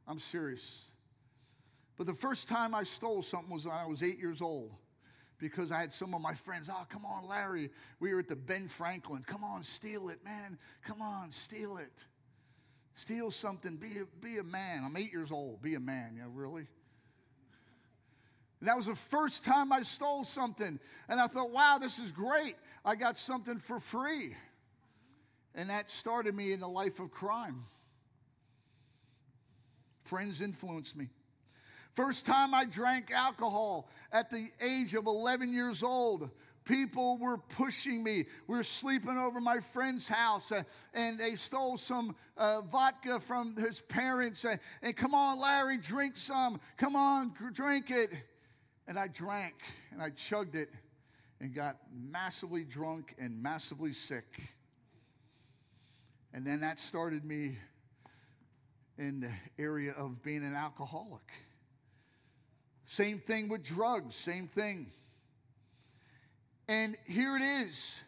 I'm 0.07 0.19
serious. 0.19 0.85
But 1.97 2.05
the 2.05 2.13
first 2.13 2.47
time 2.47 2.75
I 2.75 2.83
stole 2.83 3.23
something 3.23 3.51
was 3.51 3.65
when 3.65 3.75
I 3.75 3.85
was 3.85 4.03
eight 4.03 4.19
years 4.19 4.41
old 4.41 4.71
because 5.39 5.71
I 5.71 5.81
had 5.81 5.91
some 5.91 6.13
of 6.13 6.21
my 6.21 6.33
friends, 6.33 6.69
oh, 6.71 6.85
come 6.89 7.05
on, 7.05 7.27
Larry. 7.27 7.69
We 7.99 8.13
were 8.13 8.19
at 8.19 8.27
the 8.27 8.35
Ben 8.35 8.67
Franklin. 8.67 9.23
Come 9.25 9.43
on, 9.43 9.63
steal 9.63 10.09
it, 10.09 10.23
man. 10.23 10.57
Come 10.85 11.01
on, 11.01 11.31
steal 11.31 11.77
it. 11.77 12.05
Steal 12.95 13.31
something. 13.31 13.77
Be 13.77 13.99
a, 13.99 14.05
be 14.23 14.37
a 14.37 14.43
man. 14.43 14.83
I'm 14.85 14.95
eight 14.95 15.11
years 15.11 15.31
old. 15.31 15.61
Be 15.61 15.73
a 15.75 15.79
man. 15.79 16.15
Yeah, 16.17 16.27
really? 16.31 16.67
And 18.63 18.69
that 18.69 18.77
was 18.77 18.85
the 18.85 18.95
first 18.95 19.43
time 19.43 19.73
I 19.73 19.81
stole 19.81 20.23
something. 20.23 20.79
And 21.09 21.19
I 21.19 21.27
thought, 21.27 21.51
wow, 21.51 21.79
this 21.81 21.99
is 21.99 22.13
great. 22.13 22.55
I 22.85 22.95
got 22.95 23.17
something 23.17 23.59
for 23.59 23.77
free. 23.77 24.37
And 25.53 25.69
that 25.69 25.91
started 25.91 26.33
me 26.33 26.53
in 26.53 26.61
a 26.61 26.67
life 26.69 27.01
of 27.01 27.11
crime. 27.11 27.65
Friends 30.03 30.39
influenced 30.39 30.95
me. 30.95 31.09
First 31.93 32.25
time 32.25 32.53
I 32.53 32.63
drank 32.63 33.11
alcohol 33.11 33.89
at 34.13 34.29
the 34.29 34.47
age 34.61 34.93
of 34.93 35.07
11 35.07 35.51
years 35.51 35.83
old. 35.83 36.29
People 36.63 37.17
were 37.17 37.39
pushing 37.39 38.01
me. 38.01 38.23
We 38.47 38.55
were 38.55 38.63
sleeping 38.63 39.17
over 39.17 39.41
my 39.41 39.59
friend's 39.59 40.07
house, 40.07 40.53
uh, 40.53 40.63
and 40.93 41.19
they 41.19 41.35
stole 41.35 41.75
some 41.75 42.15
uh, 42.37 42.61
vodka 42.61 43.19
from 43.19 43.57
his 43.57 43.81
parents. 43.81 44.45
Uh, 44.45 44.55
and 44.81 44.95
come 44.95 45.13
on, 45.13 45.37
Larry, 45.37 45.79
drink 45.79 46.15
some. 46.15 46.61
Come 46.77 46.95
on, 46.95 47.33
drink 47.53 47.91
it. 47.91 48.13
And 48.87 48.99
I 48.99 49.07
drank, 49.07 49.55
and 49.91 50.01
I 50.01 50.09
chugged 50.09 50.55
it, 50.55 50.69
and 51.39 51.53
got 51.53 51.77
massively 51.91 52.63
drunk 52.63 53.15
and 53.17 53.41
massively 53.41 53.93
sick. 53.93 54.41
And 56.33 56.45
then 56.45 56.61
that 56.61 56.79
started 56.79 57.23
me 57.25 57.57
in 58.97 59.19
the 59.19 59.31
area 59.57 59.91
of 59.97 60.21
being 60.23 60.43
an 60.43 60.55
alcoholic. 60.55 61.31
Same 62.85 63.19
thing 63.19 63.49
with 63.49 63.63
drugs, 63.63 64.15
same 64.15 64.47
thing. 64.47 64.91
And 66.67 66.95
here 67.07 67.35
it 67.35 67.41
is. 67.41 68.01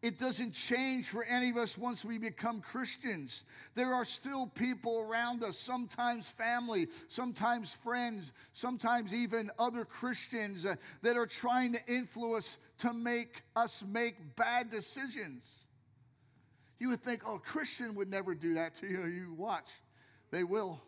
It 0.00 0.16
doesn't 0.16 0.52
change 0.52 1.08
for 1.08 1.24
any 1.24 1.50
of 1.50 1.56
us 1.56 1.76
once 1.76 2.04
we 2.04 2.18
become 2.18 2.60
Christians. 2.60 3.42
There 3.74 3.92
are 3.92 4.04
still 4.04 4.46
people 4.46 5.00
around 5.00 5.42
us, 5.42 5.58
sometimes 5.58 6.30
family, 6.30 6.86
sometimes 7.08 7.74
friends, 7.74 8.32
sometimes 8.52 9.12
even 9.12 9.50
other 9.58 9.84
Christians 9.84 10.64
uh, 10.64 10.76
that 11.02 11.16
are 11.16 11.26
trying 11.26 11.72
to 11.72 11.80
influence 11.88 12.58
to 12.78 12.92
make 12.92 13.42
us 13.56 13.84
make 13.92 14.14
bad 14.36 14.70
decisions. 14.70 15.66
You 16.78 16.90
would 16.90 17.02
think, 17.02 17.22
oh, 17.26 17.34
a 17.34 17.40
Christian 17.40 17.96
would 17.96 18.08
never 18.08 18.36
do 18.36 18.54
that 18.54 18.76
to 18.76 18.86
you. 18.86 19.04
You 19.06 19.34
watch, 19.36 19.70
they 20.30 20.44
will. 20.44 20.80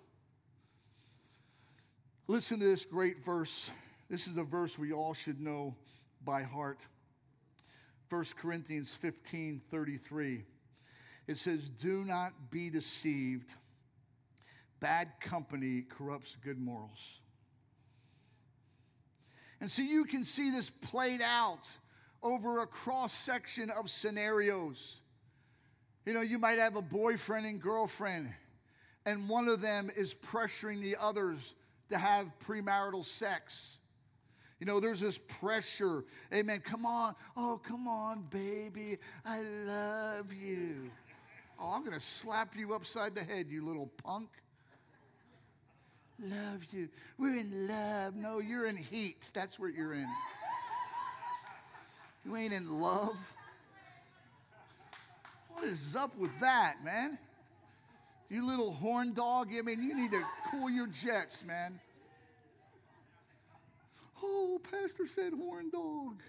Listen 2.29 2.61
to 2.61 2.65
this 2.65 2.85
great 2.85 3.25
verse. 3.25 3.73
This 4.09 4.29
is 4.29 4.37
a 4.37 4.45
verse 4.45 4.79
we 4.79 4.93
all 4.93 5.15
should 5.15 5.41
know 5.41 5.75
by 6.25 6.45
heart. 6.45 6.87
1 8.11 8.25
Corinthians 8.37 8.93
15 8.95 9.63
33. 9.71 10.45
It 11.29 11.39
says, 11.39 11.69
Do 11.69 12.05
not 12.05 12.33
be 12.51 12.69
deceived. 12.69 13.55
Bad 14.81 15.13
company 15.21 15.85
corrupts 15.89 16.37
good 16.43 16.59
morals. 16.59 17.21
And 19.61 19.71
so 19.71 19.83
you 19.83 20.05
can 20.05 20.25
see 20.25 20.51
this 20.51 20.71
played 20.71 21.21
out 21.23 21.69
over 22.23 22.63
a 22.63 22.67
cross 22.67 23.13
section 23.13 23.71
of 23.71 23.89
scenarios. 23.89 25.03
You 26.07 26.15
know, 26.15 26.23
you 26.23 26.39
might 26.39 26.59
have 26.59 26.77
a 26.77 26.83
boyfriend 26.83 27.47
and 27.47 27.61
girlfriend, 27.61 28.33
and 29.05 29.29
one 29.29 29.49
of 29.49 29.61
them 29.61 29.91
is 29.95 30.15
pressuring 30.15 30.81
the 30.83 30.97
others 31.01 31.55
to 31.91 31.99
have 31.99 32.33
premarital 32.45 33.05
sex. 33.05 33.80
You 34.61 34.67
know, 34.67 34.79
there's 34.79 35.01
this 35.01 35.17
pressure. 35.17 36.05
Amen. 36.35 36.61
Come 36.61 36.85
on. 36.85 37.15
Oh, 37.37 37.59
come 37.67 37.89
on, 37.89 38.25
baby. 38.31 38.99
I 39.25 39.41
love 39.43 40.33
you. 40.33 40.91
Oh, 41.59 41.73
I'm 41.75 41.81
going 41.81 41.95
to 41.95 42.01
slap 42.01 42.55
you 42.57 42.75
upside 42.75 43.15
the 43.15 43.25
head, 43.25 43.47
you 43.49 43.65
little 43.65 43.91
punk. 44.05 44.29
Love 46.19 46.67
you. 46.71 46.91
We're 47.19 47.39
in 47.39 47.67
love. 47.67 48.15
No, 48.15 48.39
you're 48.41 48.67
in 48.67 48.77
heat. 48.77 49.31
That's 49.33 49.59
what 49.59 49.75
you're 49.75 49.95
in. 49.95 50.07
You 52.27 52.37
ain't 52.37 52.53
in 52.53 52.69
love. 52.69 53.19
What 55.49 55.65
is 55.65 55.97
up 55.97 56.15
with 56.19 56.31
that, 56.41 56.77
man? 56.85 57.19
You 58.29 58.47
little 58.47 58.73
horn 58.73 59.15
dog. 59.15 59.49
I 59.59 59.63
mean, 59.63 59.83
you 59.83 59.95
need 59.95 60.11
to 60.13 60.23
cool 60.51 60.69
your 60.69 60.87
jets, 60.87 61.45
man. 61.45 61.81
Oh, 64.23 64.61
Pastor 64.71 65.07
said 65.07 65.33
horn 65.33 65.71
dog. 65.71 66.23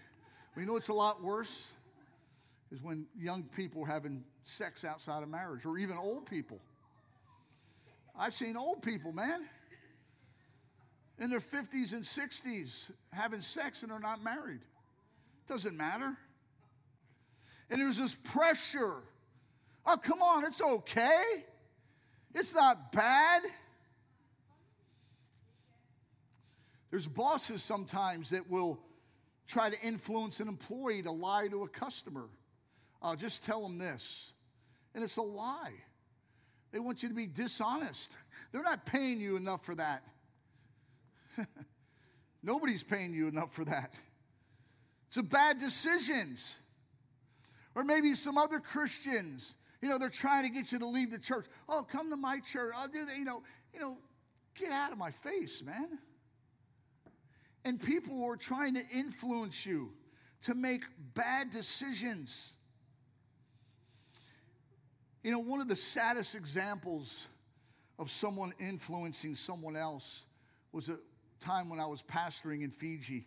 We 0.56 0.66
know 0.66 0.76
it's 0.76 0.90
a 0.90 0.94
lot 0.94 1.24
worse 1.24 1.70
is 2.72 2.82
when 2.82 3.06
young 3.18 3.44
people 3.56 3.84
are 3.84 3.88
having 3.88 4.24
sex 4.44 4.86
outside 4.86 5.24
of 5.24 5.30
marriage, 5.30 5.66
or 5.66 5.78
even 5.78 5.98
old 5.98 6.26
people. 6.26 6.60
I've 8.18 8.34
seen 8.34 8.56
old 8.56 8.82
people, 8.82 9.12
man, 9.12 9.42
in 11.20 11.30
their 11.30 11.40
50s 11.40 11.94
and 11.94 12.04
60s 12.04 12.92
having 13.12 13.42
sex 13.42 13.84
and 13.84 13.92
they're 13.92 14.00
not 14.00 14.24
married. 14.24 14.62
Doesn't 15.48 15.78
matter. 15.78 16.18
And 17.70 17.80
there's 17.80 17.98
this 17.98 18.16
pressure. 18.16 18.96
Oh, 19.86 19.98
come 19.98 20.22
on, 20.22 20.46
it's 20.46 20.62
okay. 20.62 21.24
It's 22.34 22.54
not 22.54 22.92
bad. 22.92 23.42
There's 26.92 27.08
bosses 27.08 27.64
sometimes 27.64 28.30
that 28.30 28.50
will 28.50 28.80
try 29.48 29.70
to 29.70 29.82
influence 29.82 30.40
an 30.40 30.48
employee 30.48 31.02
to 31.02 31.12
lie 31.12 31.48
to 31.48 31.64
a 31.64 31.68
customer. 31.68 32.28
I'll 33.02 33.16
just 33.16 33.44
tell 33.44 33.64
them 33.64 33.78
this. 33.78 34.34
And 34.94 35.04
it's 35.04 35.18
a 35.18 35.22
lie. 35.22 35.74
They 36.72 36.80
want 36.80 37.02
you 37.02 37.10
to 37.10 37.16
be 37.16 37.28
dishonest. 37.28 38.16
They're 38.52 38.64
not 38.64 38.86
paying 38.86 39.20
you 39.20 39.38
enough 39.38 39.66
for 39.66 39.76
that. 39.76 40.04
Nobody's 42.44 42.84
paying 42.84 43.14
you 43.14 43.28
enough 43.28 43.54
for 43.54 43.66
that. 43.66 43.96
It's 45.08 45.18
a 45.18 45.24
bad 45.24 45.58
decisions. 45.58 46.58
Or 47.76 47.84
maybe 47.84 48.14
some 48.16 48.38
other 48.38 48.60
Christians, 48.60 49.56
you 49.82 49.90
know, 49.90 49.98
they're 49.98 50.10
trying 50.10 50.44
to 50.44 50.50
get 50.50 50.72
you 50.72 50.80
to 50.80 50.86
leave 50.86 51.12
the 51.12 51.20
church. 51.20 51.46
Oh, 51.70 51.86
come 51.90 52.10
to 52.10 52.18
my 52.18 52.40
church. 52.40 52.74
I'll 52.76 52.88
do 52.88 53.06
that. 53.06 53.18
You 53.18 53.26
know, 53.26 53.44
you 53.74 53.80
know, 53.80 53.98
get 54.56 54.72
out 54.72 54.92
of 54.92 54.98
my 54.98 55.12
face, 55.12 55.62
man. 55.62 56.00
And 57.64 57.82
people 57.82 58.26
are 58.26 58.36
trying 58.36 58.76
to 58.76 58.82
influence 58.94 59.66
you 59.66 59.92
to 60.44 60.56
make 60.56 60.84
bad 61.14 61.52
decisions. 61.52 62.54
You 65.24 65.32
know, 65.32 65.40
one 65.40 65.62
of 65.62 65.68
the 65.68 65.76
saddest 65.76 66.34
examples 66.34 67.28
of 68.00 68.10
someone 68.10 68.54
influencing 68.60 69.36
someone 69.36 69.76
else 69.76 70.26
was 70.72 70.90
a 70.90 70.98
time 71.40 71.70
when 71.70 71.80
I 71.80 71.86
was 71.86 72.02
pastoring 72.02 72.64
in 72.64 72.72
Fiji. 72.72 73.26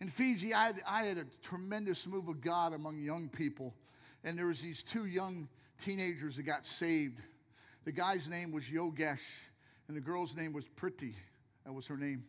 In 0.00 0.08
Fiji, 0.08 0.52
I 0.52 0.66
had, 0.66 0.80
I 0.86 1.04
had 1.04 1.16
a 1.16 1.24
tremendous 1.42 2.06
move 2.06 2.28
of 2.28 2.42
God 2.42 2.74
among 2.74 2.98
young 2.98 3.30
people. 3.30 3.74
And 4.22 4.38
there 4.38 4.46
was 4.46 4.60
these 4.60 4.82
two 4.82 5.06
young 5.06 5.48
teenagers 5.82 6.36
that 6.36 6.42
got 6.42 6.66
saved. 6.66 7.20
The 7.84 7.92
guy's 7.92 8.28
name 8.28 8.52
was 8.52 8.64
Yogesh, 8.64 9.44
and 9.88 9.96
the 9.96 10.00
girl's 10.00 10.36
name 10.36 10.52
was 10.52 10.64
Priti. 10.76 11.14
That 11.64 11.72
was 11.72 11.86
her 11.86 11.96
name 11.96 12.24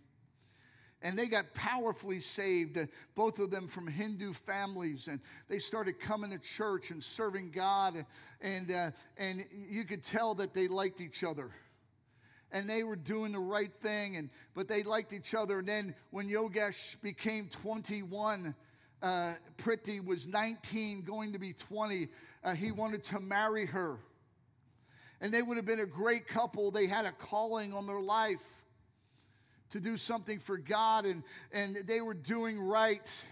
and 1.01 1.17
they 1.17 1.27
got 1.27 1.53
powerfully 1.53 2.19
saved, 2.19 2.77
uh, 2.77 2.85
both 3.15 3.39
of 3.39 3.51
them 3.51 3.67
from 3.67 3.87
Hindu 3.87 4.33
families. 4.33 5.07
And 5.07 5.19
they 5.47 5.59
started 5.59 5.99
coming 5.99 6.31
to 6.31 6.39
church 6.39 6.91
and 6.91 7.03
serving 7.03 7.51
God. 7.51 8.05
And, 8.41 8.71
uh, 8.71 8.91
and 9.17 9.45
you 9.69 9.83
could 9.83 10.03
tell 10.03 10.33
that 10.35 10.53
they 10.53 10.67
liked 10.67 11.01
each 11.01 11.23
other. 11.23 11.51
And 12.51 12.69
they 12.69 12.83
were 12.83 12.95
doing 12.95 13.33
the 13.33 13.39
right 13.39 13.73
thing, 13.81 14.15
and, 14.15 14.29
but 14.53 14.67
they 14.67 14.83
liked 14.83 15.11
each 15.11 15.35
other. 15.35 15.59
And 15.59 15.67
then 15.67 15.95
when 16.11 16.29
Yogesh 16.29 17.01
became 17.01 17.49
21, 17.49 18.55
uh, 19.01 19.33
Priti 19.57 20.03
was 20.03 20.27
19, 20.27 21.01
going 21.01 21.33
to 21.33 21.39
be 21.39 21.53
20, 21.53 22.07
uh, 22.43 22.53
he 22.53 22.71
wanted 22.71 23.03
to 23.05 23.19
marry 23.19 23.65
her. 23.65 23.97
And 25.21 25.33
they 25.33 25.41
would 25.41 25.57
have 25.57 25.65
been 25.65 25.81
a 25.81 25.85
great 25.85 26.27
couple. 26.27 26.71
They 26.71 26.87
had 26.87 27.05
a 27.05 27.11
calling 27.11 27.73
on 27.73 27.87
their 27.87 27.99
life 27.99 28.54
to 29.71 29.79
do 29.79 29.97
something 29.97 30.39
for 30.39 30.57
God, 30.57 31.05
and, 31.05 31.23
and 31.51 31.75
they 31.87 32.01
were 32.01 32.13
doing 32.13 32.59
right. 32.59 33.23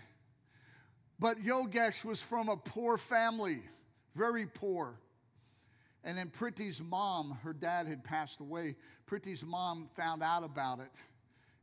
But 1.20 1.38
Yogesh 1.42 2.04
was 2.04 2.22
from 2.22 2.50
a 2.50 2.58
poor 2.58 2.98
family, 2.98 3.60
very 4.16 4.46
poor. 4.46 5.00
And 6.04 6.18
then 6.18 6.30
Priti's 6.30 6.82
mom, 6.82 7.38
her 7.44 7.54
dad 7.54 7.88
had 7.88 8.04
passed 8.04 8.42
away. 8.42 8.76
Priti's 9.10 9.46
mom 9.46 9.90
found 9.96 10.22
out 10.22 10.44
about 10.44 10.80
it 10.80 10.92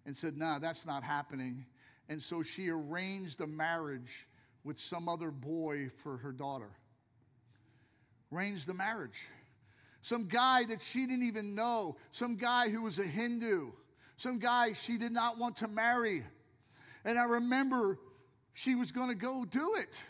and 0.07 0.17
said, 0.17 0.37
No, 0.37 0.59
that's 0.61 0.87
not 0.87 1.03
happening. 1.03 1.67
And 2.09 2.23
so 2.23 2.43
she 2.43 2.71
arranged 2.71 3.41
a 3.41 3.47
marriage 3.47 4.27
with 4.65 4.79
some 4.79 5.09
other 5.09 5.31
boy 5.31 5.91
for 6.03 6.17
her 6.19 6.33
daughter. 6.33 6.71
Arranged 8.33 8.67
the 8.67 8.75
marriage. 8.75 9.29
Some 10.03 10.27
guy 10.27 10.65
that 10.65 10.81
she 10.81 11.07
didn't 11.07 11.27
even 11.27 11.55
know, 11.55 11.97
some 12.11 12.37
guy 12.37 12.71
who 12.71 12.83
was 12.83 12.99
a 12.99 13.07
Hindu 13.07 13.73
some 14.21 14.39
guy 14.39 14.75
she 14.75 14.99
did 14.99 15.13
not 15.13 15.39
want 15.39 15.57
to 15.57 15.67
marry. 15.67 16.23
And 17.07 17.19
I 17.19 17.25
remember 17.25 17.99
she 18.53 18.75
was 18.75 18.93
going 18.93 19.09
to 19.09 19.15
go 19.15 19.47
do 19.47 19.77
it. 19.77 20.05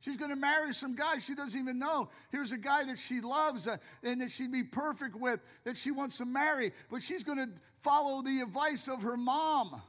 She's 0.00 0.16
going 0.16 0.32
to 0.32 0.36
marry 0.36 0.74
some 0.74 0.96
guy 0.96 1.18
she 1.18 1.36
doesn't 1.36 1.58
even 1.58 1.78
know. 1.78 2.08
Here's 2.32 2.50
a 2.50 2.58
guy 2.58 2.84
that 2.84 2.98
she 2.98 3.20
loves 3.20 3.68
uh, 3.68 3.76
and 4.02 4.20
that 4.20 4.32
she'd 4.32 4.50
be 4.50 4.64
perfect 4.64 5.14
with, 5.14 5.38
that 5.62 5.76
she 5.76 5.92
wants 5.92 6.18
to 6.18 6.24
marry, 6.24 6.72
but 6.90 7.00
she's 7.00 7.22
going 7.22 7.38
to 7.38 7.48
follow 7.82 8.22
the 8.22 8.40
advice 8.40 8.88
of 8.88 9.02
her 9.02 9.16
mom. 9.16 9.80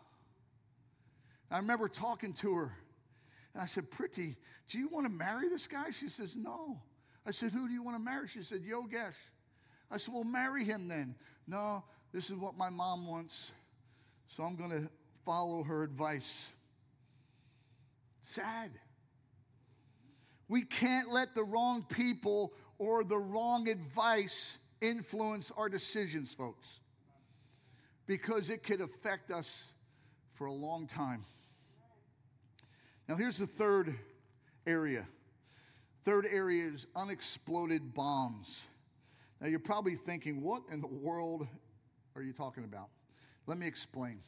I 1.49 1.57
remember 1.57 1.87
talking 1.87 2.33
to 2.33 2.53
her, 2.53 2.71
and 3.55 3.63
I 3.63 3.65
said, 3.65 3.89
Priti, 3.89 4.35
do 4.69 4.77
you 4.77 4.89
want 4.89 5.07
to 5.07 5.11
marry 5.11 5.49
this 5.49 5.65
guy? 5.65 5.89
She 5.89 6.07
says, 6.07 6.37
No. 6.37 6.79
I 7.25 7.31
said, 7.31 7.51
Who 7.51 7.67
do 7.67 7.73
you 7.73 7.81
want 7.81 7.97
to 7.97 8.03
marry? 8.03 8.27
She 8.27 8.43
said, 8.43 8.59
Yogesh. 8.59 9.17
I 9.89 9.97
said, 9.97 10.13
Well, 10.13 10.23
marry 10.23 10.63
him 10.63 10.87
then. 10.87 11.15
No, 11.47 11.83
this 12.13 12.29
is 12.29 12.35
what 12.37 12.55
my 12.55 12.69
mom 12.69 13.07
wants, 13.07 13.51
so 14.27 14.43
I'm 14.43 14.55
going 14.55 14.69
to 14.69 14.89
follow 15.25 15.63
her 15.63 15.83
advice. 15.83 16.45
Sad. 18.21 18.69
We 20.47 20.61
can't 20.61 21.11
let 21.11 21.33
the 21.33 21.43
wrong 21.43 21.85
people 21.89 22.53
or 22.77 23.03
the 23.03 23.17
wrong 23.17 23.67
advice 23.67 24.57
influence 24.81 25.51
our 25.57 25.69
decisions, 25.69 26.33
folks, 26.33 26.81
because 28.05 28.49
it 28.49 28.61
could 28.61 28.81
affect 28.81 29.31
us 29.31 29.73
for 30.35 30.45
a 30.45 30.53
long 30.53 30.85
time. 30.85 31.25
Now, 33.07 33.15
here's 33.15 33.37
the 33.37 33.47
third 33.47 33.95
area. 34.67 35.07
Third 36.05 36.27
area 36.29 36.65
is 36.65 36.85
unexploded 36.95 37.93
bombs. 37.93 38.61
Now, 39.41 39.47
you're 39.47 39.59
probably 39.59 39.95
thinking, 39.95 40.41
what 40.41 40.63
in 40.71 40.81
the 40.81 40.87
world 40.87 41.47
are 42.15 42.21
you 42.21 42.33
talking 42.33 42.63
about? 42.63 42.89
Let 43.47 43.57
me 43.57 43.67
explain. 43.67 44.19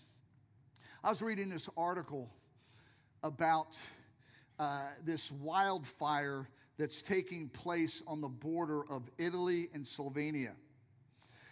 I 1.03 1.09
was 1.09 1.21
reading 1.21 1.49
this 1.49 1.69
article 1.77 2.29
about 3.23 3.77
uh, 4.59 4.87
this 5.03 5.31
wildfire 5.31 6.49
that's 6.77 7.01
taking 7.01 7.47
place 7.49 8.01
on 8.07 8.21
the 8.21 8.27
border 8.27 8.83
of 8.89 9.09
Italy 9.17 9.69
and 9.73 9.85
Slovenia. 9.85 10.53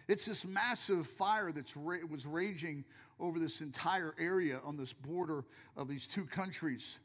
It's 0.07 0.25
this 0.25 0.45
massive 0.45 1.07
fire 1.07 1.51
that 1.51 1.71
ra- 1.75 1.97
was 2.09 2.25
raging 2.25 2.83
over 3.19 3.39
this 3.39 3.61
entire 3.61 4.15
area 4.19 4.59
on 4.65 4.75
this 4.75 4.91
border 4.91 5.45
of 5.77 5.87
these 5.87 6.07
two 6.07 6.25
countries. 6.25 6.97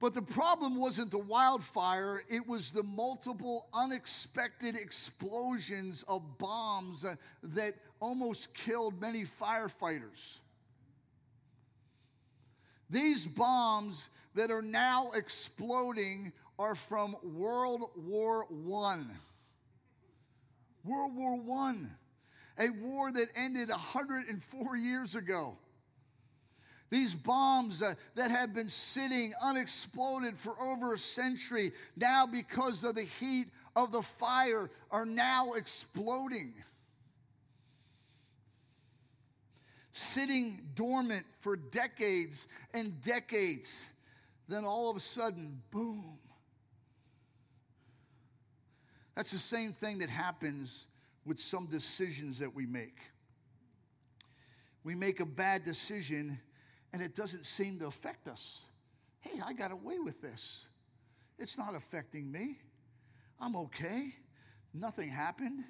But 0.00 0.14
the 0.14 0.22
problem 0.22 0.76
wasn't 0.76 1.10
the 1.10 1.18
wildfire, 1.18 2.22
it 2.30 2.48
was 2.48 2.70
the 2.70 2.82
multiple 2.82 3.68
unexpected 3.74 4.76
explosions 4.76 6.04
of 6.08 6.38
bombs 6.38 7.04
uh, 7.04 7.16
that 7.42 7.74
almost 8.00 8.54
killed 8.54 8.98
many 8.98 9.24
firefighters. 9.24 10.38
These 12.88 13.26
bombs 13.26 14.08
that 14.34 14.50
are 14.50 14.62
now 14.62 15.10
exploding 15.14 16.32
are 16.58 16.74
from 16.74 17.14
World 17.22 17.90
War 17.94 18.46
I. 18.50 19.02
World 20.82 21.14
War 21.14 21.66
I, 21.66 21.74
a 22.58 22.70
war 22.70 23.12
that 23.12 23.28
ended 23.36 23.68
104 23.68 24.76
years 24.78 25.14
ago. 25.14 25.58
These 26.90 27.14
bombs 27.14 27.82
uh, 27.82 27.94
that 28.16 28.32
have 28.32 28.52
been 28.52 28.68
sitting 28.68 29.32
unexploded 29.40 30.36
for 30.36 30.60
over 30.60 30.92
a 30.92 30.98
century, 30.98 31.72
now 31.96 32.26
because 32.26 32.82
of 32.82 32.96
the 32.96 33.04
heat 33.04 33.46
of 33.76 33.92
the 33.92 34.02
fire, 34.02 34.68
are 34.90 35.06
now 35.06 35.52
exploding. 35.52 36.52
Sitting 39.92 40.60
dormant 40.74 41.24
for 41.38 41.54
decades 41.54 42.48
and 42.74 43.00
decades, 43.00 43.88
then 44.48 44.64
all 44.64 44.90
of 44.90 44.96
a 44.96 45.00
sudden, 45.00 45.62
boom. 45.70 46.18
That's 49.14 49.30
the 49.30 49.38
same 49.38 49.72
thing 49.72 49.98
that 49.98 50.10
happens 50.10 50.86
with 51.24 51.38
some 51.38 51.66
decisions 51.66 52.38
that 52.38 52.52
we 52.52 52.66
make. 52.66 52.98
We 54.82 54.96
make 54.96 55.20
a 55.20 55.26
bad 55.26 55.62
decision 55.62 56.40
and 56.92 57.02
it 57.02 57.14
doesn't 57.14 57.46
seem 57.46 57.78
to 57.78 57.86
affect 57.86 58.28
us. 58.28 58.62
Hey, 59.20 59.40
I 59.44 59.52
got 59.52 59.70
away 59.70 59.98
with 59.98 60.20
this. 60.20 60.66
It's 61.38 61.56
not 61.56 61.74
affecting 61.74 62.30
me. 62.30 62.58
I'm 63.38 63.56
okay. 63.56 64.14
Nothing 64.74 65.08
happened. 65.08 65.64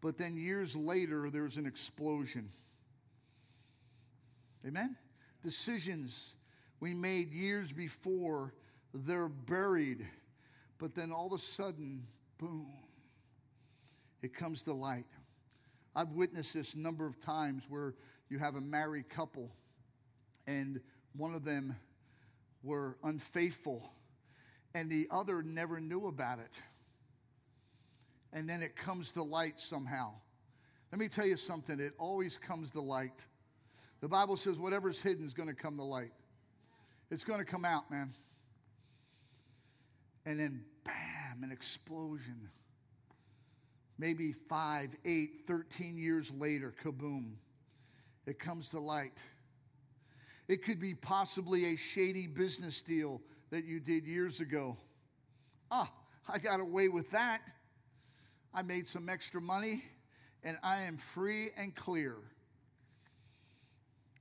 But 0.00 0.16
then 0.16 0.36
years 0.36 0.76
later, 0.76 1.30
there's 1.30 1.56
an 1.56 1.66
explosion. 1.66 2.50
Amen? 4.66 4.96
Decisions 5.42 6.34
we 6.80 6.94
made 6.94 7.30
years 7.30 7.72
before, 7.72 8.54
they're 8.94 9.28
buried. 9.28 10.06
But 10.78 10.94
then 10.94 11.12
all 11.12 11.26
of 11.26 11.32
a 11.34 11.38
sudden, 11.38 12.06
boom, 12.38 12.72
it 14.22 14.34
comes 14.34 14.62
to 14.64 14.72
light. 14.72 15.06
I've 15.94 16.12
witnessed 16.12 16.54
this 16.54 16.74
a 16.74 16.78
number 16.78 17.06
of 17.06 17.20
times 17.20 17.64
where 17.68 17.94
you 18.30 18.38
have 18.38 18.54
a 18.54 18.60
married 18.60 19.08
couple 19.10 19.50
and 20.46 20.80
one 21.16 21.34
of 21.34 21.44
them 21.44 21.76
were 22.62 22.96
unfaithful 23.02 23.90
and 24.74 24.90
the 24.90 25.06
other 25.10 25.42
never 25.42 25.80
knew 25.80 26.06
about 26.06 26.38
it. 26.38 26.60
And 28.32 28.48
then 28.48 28.62
it 28.62 28.76
comes 28.76 29.12
to 29.12 29.22
light 29.22 29.58
somehow. 29.58 30.12
Let 30.92 30.98
me 30.98 31.08
tell 31.08 31.26
you 31.26 31.36
something, 31.36 31.80
it 31.80 31.92
always 31.98 32.38
comes 32.38 32.70
to 32.72 32.80
light. 32.80 33.26
The 34.00 34.08
Bible 34.08 34.36
says 34.36 34.56
whatever's 34.56 35.02
hidden 35.02 35.26
is 35.26 35.34
going 35.34 35.48
to 35.48 35.54
come 35.54 35.76
to 35.76 35.82
light. 35.82 36.12
It's 37.10 37.24
going 37.24 37.40
to 37.40 37.44
come 37.44 37.64
out, 37.64 37.90
man. 37.90 38.14
And 40.24 40.38
then, 40.38 40.64
bam, 40.84 41.42
an 41.42 41.50
explosion. 41.50 42.48
Maybe 43.98 44.32
five, 44.32 44.90
eight, 45.04 45.42
13 45.46 45.98
years 45.98 46.30
later, 46.30 46.72
kaboom, 46.82 47.32
it 48.26 48.38
comes 48.38 48.70
to 48.70 48.80
light. 48.80 49.18
It 50.50 50.64
could 50.64 50.80
be 50.80 50.94
possibly 50.94 51.66
a 51.66 51.76
shady 51.76 52.26
business 52.26 52.82
deal 52.82 53.22
that 53.50 53.66
you 53.66 53.78
did 53.78 54.04
years 54.04 54.40
ago. 54.40 54.76
Ah, 55.70 55.88
I 56.28 56.38
got 56.38 56.58
away 56.58 56.88
with 56.88 57.08
that. 57.12 57.40
I 58.52 58.62
made 58.62 58.88
some 58.88 59.08
extra 59.08 59.40
money 59.40 59.84
and 60.42 60.58
I 60.64 60.80
am 60.80 60.96
free 60.96 61.50
and 61.56 61.72
clear. 61.76 62.16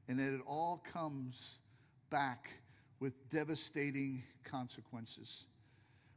And 0.08 0.20
then 0.20 0.36
it 0.36 0.42
all 0.46 0.84
comes 0.94 1.62
back 2.12 2.52
with 3.00 3.28
devastating 3.32 4.22
consequences. 4.44 5.48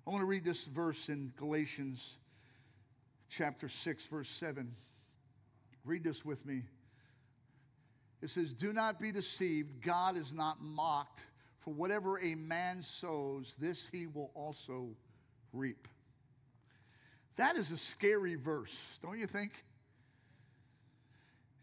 I 0.07 0.11
want 0.11 0.21
to 0.21 0.27
read 0.27 0.45
this 0.45 0.67
verse 0.67 1.09
in 1.09 1.33
Galatians 1.39 2.19
chapter 3.31 3.67
6, 3.67 4.05
verse 4.05 4.29
7. 4.29 4.77
Read 5.87 6.05
this 6.05 6.23
with 6.23 6.45
me. 6.45 6.65
It 8.23 8.31
says, 8.31 8.53
Do 8.53 8.73
not 8.73 9.01
be 9.01 9.13
deceived. 9.13 9.83
God 9.83 10.17
is 10.17 10.33
not 10.33 10.63
mocked. 10.63 11.25
For 11.59 11.73
whatever 11.73 12.19
a 12.19 12.35
man 12.35 12.83
sows, 12.83 13.55
this 13.59 13.89
he 13.93 14.07
will 14.07 14.31
also 14.35 14.97
reap. 15.53 15.87
That 17.37 17.57
is 17.57 17.71
a 17.71 17.79
scary 17.79 18.35
verse, 18.35 18.99
don't 19.03 19.19
you 19.19 19.27
think? 19.27 19.65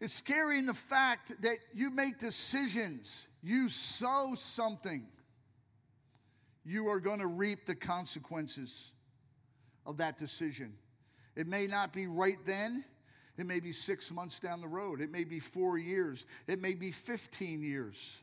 It's 0.00 0.14
scary 0.14 0.58
in 0.58 0.66
the 0.66 0.74
fact 0.74 1.42
that 1.42 1.58
you 1.74 1.90
make 1.90 2.18
decisions, 2.18 3.26
you 3.42 3.68
sow 3.68 4.32
something, 4.34 5.06
you 6.64 6.88
are 6.88 7.00
going 7.00 7.20
to 7.20 7.26
reap 7.26 7.66
the 7.66 7.74
consequences 7.74 8.92
of 9.84 9.98
that 9.98 10.16
decision. 10.16 10.72
It 11.36 11.46
may 11.46 11.66
not 11.66 11.92
be 11.92 12.06
right 12.06 12.38
then, 12.46 12.84
it 13.40 13.46
may 13.46 13.58
be 13.58 13.72
six 13.72 14.10
months 14.10 14.38
down 14.38 14.60
the 14.60 14.68
road. 14.68 15.00
It 15.00 15.10
may 15.10 15.24
be 15.24 15.40
four 15.40 15.78
years. 15.78 16.26
It 16.46 16.60
may 16.60 16.74
be 16.74 16.90
15 16.90 17.62
years. 17.62 18.18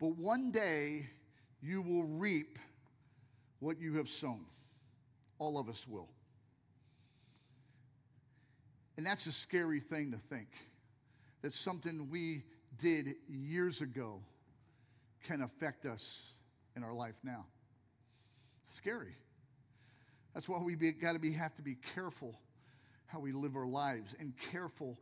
But 0.00 0.16
one 0.16 0.50
day 0.50 1.10
you 1.60 1.82
will 1.82 2.04
reap 2.04 2.58
what 3.60 3.78
you 3.78 3.98
have 3.98 4.08
sown. 4.08 4.46
All 5.38 5.60
of 5.60 5.68
us 5.68 5.86
will. 5.86 6.08
And 8.96 9.04
that's 9.04 9.26
a 9.26 9.32
scary 9.32 9.80
thing 9.80 10.12
to 10.12 10.18
think 10.34 10.48
that 11.42 11.52
something 11.52 12.08
we 12.10 12.44
did 12.78 13.08
years 13.28 13.82
ago 13.82 14.22
can 15.22 15.42
affect 15.42 15.84
us 15.84 16.32
in 16.76 16.82
our 16.82 16.94
life 16.94 17.16
now. 17.22 17.44
Scary. 18.64 19.16
That's 20.32 20.48
why 20.48 20.60
we 20.62 20.76
got 20.92 21.12
to 21.12 21.18
be 21.18 21.32
have 21.32 21.54
to 21.56 21.62
be 21.62 21.74
careful 21.94 22.38
how 23.12 23.20
we 23.20 23.32
live 23.32 23.56
our 23.56 23.66
lives 23.66 24.16
and 24.18 24.32
careful 24.50 24.98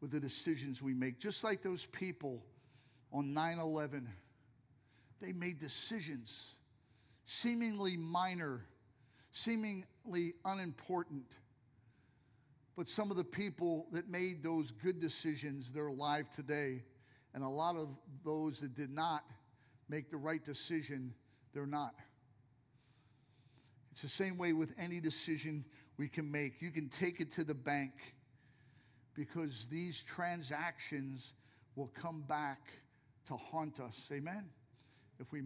with 0.00 0.10
the 0.10 0.18
decisions 0.18 0.82
we 0.82 0.94
make. 0.94 1.20
Just 1.20 1.44
like 1.44 1.62
those 1.62 1.86
people 1.86 2.42
on 3.12 3.32
9 3.32 3.58
11, 3.58 4.08
they 5.20 5.32
made 5.32 5.60
decisions 5.60 6.56
seemingly 7.24 7.96
minor, 7.96 8.66
seemingly 9.30 10.34
unimportant. 10.44 11.36
But 12.76 12.88
some 12.88 13.12
of 13.12 13.16
the 13.16 13.24
people 13.24 13.86
that 13.92 14.08
made 14.08 14.42
those 14.42 14.72
good 14.72 14.98
decisions, 14.98 15.70
they're 15.72 15.86
alive 15.86 16.28
today. 16.30 16.82
And 17.32 17.44
a 17.44 17.48
lot 17.48 17.76
of 17.76 17.90
those 18.24 18.60
that 18.60 18.74
did 18.74 18.90
not 18.90 19.22
make 19.88 20.10
the 20.10 20.16
right 20.16 20.44
decision, 20.44 21.14
they're 21.54 21.64
not. 21.64 21.94
It's 23.92 24.02
the 24.02 24.08
same 24.08 24.36
way 24.36 24.52
with 24.52 24.72
any 24.78 24.98
decision 25.00 25.64
we 25.96 26.08
can 26.08 26.30
make. 26.30 26.60
You 26.60 26.70
can 26.70 26.88
take 26.88 27.20
it 27.20 27.30
to 27.34 27.44
the 27.44 27.54
bank 27.54 27.92
because 29.14 29.66
these 29.70 30.02
transactions 30.02 31.32
will 31.76 31.90
come 31.94 32.22
back 32.28 32.60
to 33.26 33.36
haunt 33.36 33.80
us. 33.80 34.10
Amen? 34.12 34.44
If 35.18 35.32
we 35.32 35.40